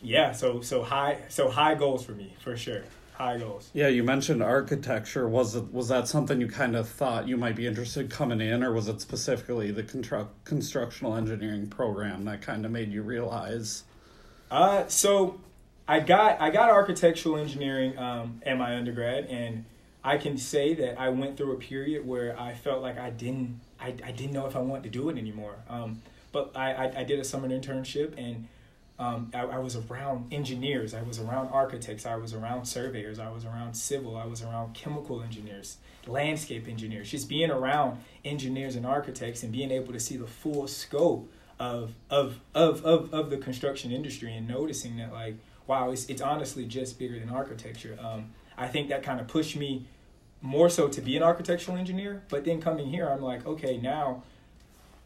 yeah, 0.00 0.32
so 0.32 0.60
so 0.60 0.82
high 0.82 1.18
so 1.28 1.48
high 1.48 1.74
goals 1.74 2.04
for 2.04 2.12
me 2.12 2.34
for 2.40 2.56
sure 2.56 2.82
high 3.18 3.36
goals. 3.36 3.68
Yeah, 3.74 3.88
you 3.88 4.04
mentioned 4.04 4.42
architecture. 4.42 5.28
Was 5.28 5.56
it 5.56 5.72
was 5.72 5.88
that 5.88 6.08
something 6.08 6.40
you 6.40 6.46
kind 6.46 6.76
of 6.76 6.88
thought 6.88 7.28
you 7.28 7.36
might 7.36 7.56
be 7.56 7.66
interested 7.66 8.08
coming 8.08 8.40
in, 8.40 8.62
or 8.62 8.72
was 8.72 8.88
it 8.88 9.00
specifically 9.00 9.72
the 9.72 9.82
construct 9.82 10.44
constructional 10.44 11.16
engineering 11.16 11.66
program 11.66 12.24
that 12.24 12.40
kind 12.40 12.64
of 12.64 12.70
made 12.70 12.92
you 12.92 13.02
realize? 13.02 13.82
Uh, 14.50 14.86
so 14.86 15.40
I 15.86 16.00
got 16.00 16.40
I 16.40 16.50
got 16.50 16.70
architectural 16.70 17.36
engineering 17.36 17.98
um, 17.98 18.40
at 18.46 18.56
my 18.56 18.76
undergrad, 18.76 19.26
and 19.26 19.64
I 20.08 20.16
can 20.16 20.38
say 20.38 20.72
that 20.72 20.98
I 20.98 21.10
went 21.10 21.36
through 21.36 21.52
a 21.52 21.58
period 21.58 22.06
where 22.06 22.38
I 22.40 22.54
felt 22.54 22.80
like 22.80 22.98
I 22.98 23.10
didn't 23.10 23.60
I, 23.78 23.88
I 23.88 24.10
didn't 24.10 24.32
know 24.32 24.46
if 24.46 24.56
I 24.56 24.60
wanted 24.60 24.84
to 24.84 24.88
do 24.88 25.10
it 25.10 25.18
anymore. 25.18 25.56
Um, 25.68 26.00
but 26.32 26.52
I, 26.56 26.72
I, 26.72 27.00
I 27.00 27.04
did 27.04 27.20
a 27.20 27.24
summer 27.24 27.48
internship 27.48 28.14
and 28.16 28.48
um, 28.98 29.30
I, 29.34 29.42
I, 29.42 29.58
was 29.58 29.76
around 29.76 30.32
engineers, 30.32 30.92
I 30.92 31.02
was 31.02 31.20
around 31.20 31.48
architects, 31.48 32.04
I 32.04 32.16
was 32.16 32.34
around 32.34 32.64
surveyors, 32.64 33.20
I 33.20 33.30
was 33.30 33.44
around 33.44 33.74
civil, 33.74 34.16
I 34.16 34.26
was 34.26 34.42
around 34.42 34.74
chemical 34.74 35.22
engineers, 35.22 35.76
landscape 36.06 36.66
engineers. 36.66 37.08
Just 37.08 37.28
being 37.28 37.50
around 37.50 38.00
engineers 38.24 38.74
and 38.74 38.84
architects 38.84 39.44
and 39.44 39.52
being 39.52 39.70
able 39.70 39.92
to 39.92 40.00
see 40.00 40.16
the 40.16 40.26
full 40.26 40.66
scope 40.66 41.30
of 41.60 41.94
of 42.08 42.40
of 42.54 42.84
of, 42.84 43.12
of 43.12 43.30
the 43.30 43.36
construction 43.36 43.92
industry 43.92 44.34
and 44.34 44.48
noticing 44.48 44.96
that 44.96 45.12
like 45.12 45.34
wow 45.66 45.90
it's 45.90 46.06
it's 46.06 46.22
honestly 46.22 46.64
just 46.64 46.98
bigger 46.98 47.18
than 47.18 47.28
architecture 47.28 47.98
um, 48.00 48.30
i 48.56 48.68
think 48.68 48.88
that 48.88 49.02
kind 49.02 49.20
of 49.20 49.26
pushed 49.26 49.56
me 49.56 49.84
more 50.40 50.68
so 50.68 50.88
to 50.88 51.00
be 51.00 51.16
an 51.16 51.22
architectural 51.22 51.76
engineer 51.76 52.22
but 52.28 52.44
then 52.44 52.60
coming 52.60 52.88
here 52.88 53.08
i'm 53.08 53.22
like 53.22 53.44
okay 53.46 53.76
now 53.76 54.22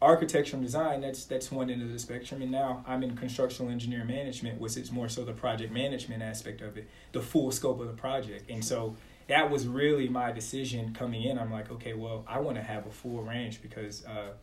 architectural 0.03 0.61
design 0.61 1.01
that's 1.01 1.25
that's 1.25 1.51
one 1.51 1.69
end 1.69 1.81
of 1.81 1.91
the 1.91 1.97
spectrum. 1.97 2.41
And 2.41 2.51
now 2.51 2.83
i'm 2.85 3.03
in 3.03 3.15
constructional 3.15 3.71
engineer 3.71 4.03
management 4.03 4.59
which 4.59 4.75
is 4.77 4.91
more 4.91 5.09
so 5.09 5.23
the 5.23 5.33
project 5.33 5.71
management 5.71 6.21
aspect 6.21 6.61
of 6.61 6.77
it 6.77 6.89
the 7.13 7.21
full 7.21 7.51
scope 7.51 7.79
of 7.79 7.87
the 7.87 7.93
project. 7.93 8.49
And 8.49 8.63
so 8.63 8.95
that 9.27 9.49
was 9.49 9.65
really 9.65 10.09
my 10.09 10.33
decision 10.33 10.93
coming 10.93 11.23
in. 11.23 11.39
I'm 11.39 11.51
like 11.51 11.71
okay 11.71 11.93
well 11.93 12.25
i 12.27 12.39
want 12.39 12.57
to 12.57 12.63
have 12.63 12.85
a 12.85 12.91
full 12.91 13.23
range 13.23 13.61
because 13.61 14.05
uh, 14.05 14.33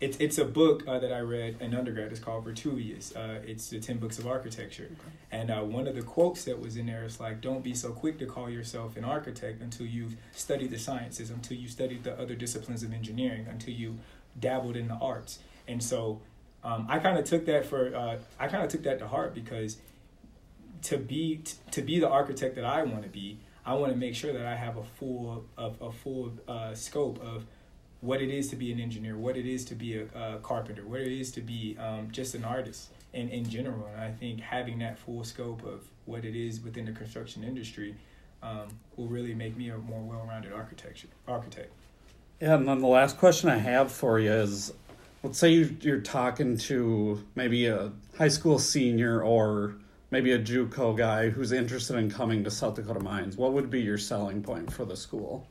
it's 0.00 0.16
it's 0.18 0.38
a 0.38 0.44
book 0.44 0.84
uh, 0.86 0.98
that 0.98 1.12
I 1.12 1.20
read 1.20 1.56
in 1.60 1.74
undergrad. 1.74 2.12
It's 2.12 2.20
called 2.20 2.44
Vitruvius. 2.44 3.14
Uh, 3.14 3.40
it's 3.44 3.68
the 3.68 3.80
ten 3.80 3.98
books 3.98 4.18
of 4.18 4.26
architecture, 4.26 4.84
okay. 4.84 5.10
and 5.32 5.50
uh, 5.50 5.60
one 5.62 5.88
of 5.88 5.96
the 5.96 6.02
quotes 6.02 6.44
that 6.44 6.60
was 6.60 6.76
in 6.76 6.86
there 6.86 7.04
is 7.04 7.18
like, 7.18 7.40
"Don't 7.40 7.64
be 7.64 7.74
so 7.74 7.92
quick 7.92 8.18
to 8.20 8.26
call 8.26 8.48
yourself 8.48 8.96
an 8.96 9.04
architect 9.04 9.60
until 9.60 9.86
you've 9.86 10.16
studied 10.32 10.70
the 10.70 10.78
sciences, 10.78 11.30
until 11.30 11.56
you 11.56 11.68
studied 11.68 12.04
the 12.04 12.18
other 12.18 12.36
disciplines 12.36 12.82
of 12.82 12.92
engineering, 12.92 13.46
until 13.48 13.74
you 13.74 13.98
dabbled 14.38 14.76
in 14.76 14.86
the 14.86 14.94
arts." 14.94 15.40
And 15.66 15.82
so, 15.82 16.20
um, 16.62 16.86
I 16.88 17.00
kind 17.00 17.18
of 17.18 17.24
took 17.24 17.46
that 17.46 17.66
for 17.66 17.94
uh, 17.94 18.18
I 18.38 18.46
kind 18.46 18.64
of 18.64 18.70
took 18.70 18.84
that 18.84 19.00
to 19.00 19.08
heart 19.08 19.34
because 19.34 19.78
to 20.82 20.96
be 20.96 21.38
t- 21.38 21.54
to 21.72 21.82
be 21.82 21.98
the 21.98 22.08
architect 22.08 22.54
that 22.54 22.64
I 22.64 22.84
want 22.84 23.02
to 23.02 23.08
be, 23.08 23.40
I 23.66 23.74
want 23.74 23.92
to 23.92 23.98
make 23.98 24.14
sure 24.14 24.32
that 24.32 24.46
I 24.46 24.54
have 24.54 24.76
a 24.76 24.84
full 24.84 25.44
of 25.56 25.76
a 25.80 25.90
full 25.90 26.32
uh, 26.46 26.74
scope 26.74 27.20
of 27.20 27.46
what 28.00 28.22
it 28.22 28.30
is 28.30 28.48
to 28.48 28.56
be 28.56 28.72
an 28.72 28.80
engineer, 28.80 29.16
what 29.16 29.36
it 29.36 29.46
is 29.46 29.64
to 29.66 29.74
be 29.74 29.98
a, 29.98 30.04
a 30.14 30.38
carpenter, 30.38 30.86
what 30.86 31.00
it 31.00 31.12
is 31.12 31.32
to 31.32 31.40
be 31.40 31.76
um, 31.78 32.08
just 32.12 32.34
an 32.34 32.44
artist 32.44 32.90
in, 33.12 33.28
in 33.28 33.48
general. 33.48 33.88
And 33.92 34.00
I 34.00 34.10
think 34.10 34.40
having 34.40 34.78
that 34.80 34.98
full 34.98 35.24
scope 35.24 35.64
of 35.64 35.88
what 36.04 36.24
it 36.24 36.36
is 36.36 36.60
within 36.60 36.84
the 36.84 36.92
construction 36.92 37.42
industry 37.42 37.94
um, 38.42 38.68
will 38.96 39.08
really 39.08 39.34
make 39.34 39.56
me 39.56 39.70
a 39.70 39.78
more 39.78 40.00
well-rounded 40.00 40.52
architecture 40.52 41.08
architect. 41.26 41.72
Yeah, 42.40 42.54
and 42.54 42.68
then 42.68 42.78
the 42.78 42.86
last 42.86 43.18
question 43.18 43.50
I 43.50 43.58
have 43.58 43.90
for 43.90 44.20
you 44.20 44.30
is, 44.30 44.72
let's 45.24 45.38
say 45.38 45.50
you, 45.50 45.76
you're 45.80 46.00
talking 46.00 46.56
to 46.58 47.24
maybe 47.34 47.66
a 47.66 47.90
high 48.16 48.28
school 48.28 48.60
senior 48.60 49.22
or 49.24 49.74
maybe 50.12 50.32
a 50.32 50.38
JUCO 50.38 50.96
guy 50.96 51.30
who's 51.30 51.50
interested 51.50 51.96
in 51.96 52.08
coming 52.08 52.44
to 52.44 52.50
South 52.50 52.76
Dakota 52.76 53.00
Mines. 53.00 53.36
What 53.36 53.52
would 53.54 53.70
be 53.70 53.80
your 53.80 53.98
selling 53.98 54.40
point 54.40 54.72
for 54.72 54.84
the 54.84 54.96
school? 54.96 55.48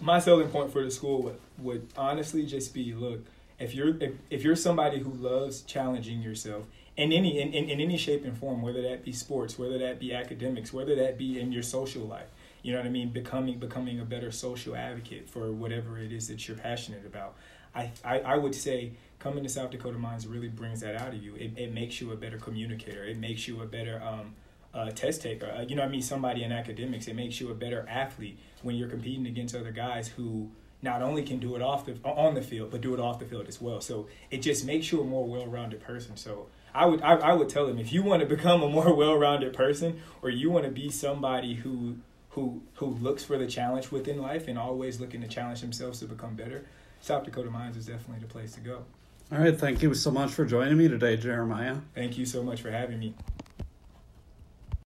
My 0.00 0.18
selling 0.18 0.48
point 0.48 0.72
for 0.72 0.82
the 0.82 0.90
school 0.90 1.22
would, 1.22 1.40
would 1.58 1.88
honestly 1.96 2.46
just 2.46 2.72
be 2.74 2.92
look 2.94 3.24
if 3.58 3.74
you're 3.74 3.96
if, 4.02 4.12
if 4.30 4.42
you're 4.44 4.56
somebody 4.56 4.98
who 5.00 5.10
loves 5.10 5.62
challenging 5.62 6.22
yourself 6.22 6.64
in 6.96 7.12
any 7.12 7.40
in, 7.40 7.52
in, 7.52 7.68
in 7.68 7.80
any 7.80 7.96
shape 7.96 8.24
and 8.24 8.36
form 8.36 8.62
whether 8.62 8.82
that 8.82 9.04
be 9.04 9.12
sports 9.12 9.58
whether 9.58 9.78
that 9.78 9.98
be 9.98 10.14
academics 10.14 10.72
whether 10.72 10.94
that 10.94 11.18
be 11.18 11.40
in 11.40 11.52
your 11.52 11.62
social 11.62 12.02
life 12.02 12.28
you 12.62 12.72
know 12.72 12.80
what 12.80 12.86
i 12.86 12.90
mean? 12.90 13.10
Becoming 13.10 13.58
becoming 13.58 14.00
a 14.00 14.04
better 14.04 14.30
social 14.30 14.76
advocate 14.76 15.28
for 15.28 15.52
whatever 15.52 15.98
it 15.98 16.12
is 16.12 16.28
that 16.28 16.46
you're 16.48 16.56
passionate 16.56 17.06
about. 17.06 17.34
I 17.74 17.90
i, 18.04 18.20
I 18.20 18.36
would 18.36 18.54
say 18.54 18.92
coming 19.18 19.42
to 19.42 19.48
south 19.48 19.70
dakota 19.70 19.98
mines 19.98 20.26
really 20.26 20.48
brings 20.48 20.80
that 20.80 20.94
out 20.94 21.08
of 21.08 21.22
you. 21.22 21.34
It, 21.36 21.52
it 21.56 21.72
makes 21.72 22.00
you 22.00 22.12
a 22.12 22.16
better 22.16 22.38
communicator. 22.38 23.04
It 23.04 23.16
makes 23.16 23.48
you 23.48 23.62
a 23.62 23.66
better 23.66 24.02
um, 24.02 24.34
uh, 24.78 24.90
test 24.90 25.22
taker. 25.22 25.50
Uh, 25.50 25.62
you 25.62 25.76
know, 25.76 25.82
I 25.82 25.88
mean, 25.88 26.02
somebody 26.02 26.44
in 26.44 26.52
academics, 26.52 27.08
it 27.08 27.16
makes 27.16 27.40
you 27.40 27.50
a 27.50 27.54
better 27.54 27.86
athlete 27.88 28.38
when 28.62 28.76
you're 28.76 28.88
competing 28.88 29.26
against 29.26 29.54
other 29.54 29.72
guys 29.72 30.08
who 30.08 30.50
not 30.80 31.02
only 31.02 31.22
can 31.22 31.38
do 31.38 31.56
it 31.56 31.62
off 31.62 31.86
the 31.86 31.98
on 32.04 32.34
the 32.34 32.42
field, 32.42 32.70
but 32.70 32.80
do 32.80 32.94
it 32.94 33.00
off 33.00 33.18
the 33.18 33.24
field 33.24 33.48
as 33.48 33.60
well. 33.60 33.80
So 33.80 34.06
it 34.30 34.38
just 34.38 34.64
makes 34.64 34.92
you 34.92 35.00
a 35.00 35.04
more 35.04 35.26
well-rounded 35.26 35.80
person. 35.80 36.16
So 36.16 36.46
I 36.74 36.86
would 36.86 37.02
I, 37.02 37.14
I 37.14 37.32
would 37.32 37.48
tell 37.48 37.66
them 37.66 37.78
if 37.78 37.92
you 37.92 38.02
want 38.02 38.20
to 38.20 38.26
become 38.26 38.62
a 38.62 38.68
more 38.68 38.94
well-rounded 39.02 39.52
person, 39.52 40.00
or 40.22 40.30
you 40.30 40.50
want 40.50 40.64
to 40.64 40.70
be 40.70 40.90
somebody 40.90 41.54
who 41.54 41.96
who 42.30 42.62
who 42.74 42.86
looks 42.86 43.24
for 43.24 43.36
the 43.36 43.46
challenge 43.46 43.90
within 43.90 44.22
life 44.22 44.46
and 44.48 44.58
always 44.58 45.00
looking 45.00 45.20
to 45.22 45.28
challenge 45.28 45.60
themselves 45.60 45.98
to 46.00 46.06
become 46.06 46.34
better, 46.34 46.64
South 47.00 47.24
Dakota 47.24 47.50
Mines 47.50 47.76
is 47.76 47.86
definitely 47.86 48.20
the 48.20 48.32
place 48.32 48.52
to 48.52 48.60
go. 48.60 48.84
All 49.30 49.38
right, 49.38 49.58
thank 49.58 49.82
you 49.82 49.92
so 49.92 50.10
much 50.10 50.30
for 50.30 50.46
joining 50.46 50.78
me 50.78 50.88
today, 50.88 51.16
Jeremiah. 51.16 51.76
Thank 51.94 52.16
you 52.16 52.24
so 52.24 52.42
much 52.42 52.62
for 52.62 52.70
having 52.70 52.98
me. 52.98 53.14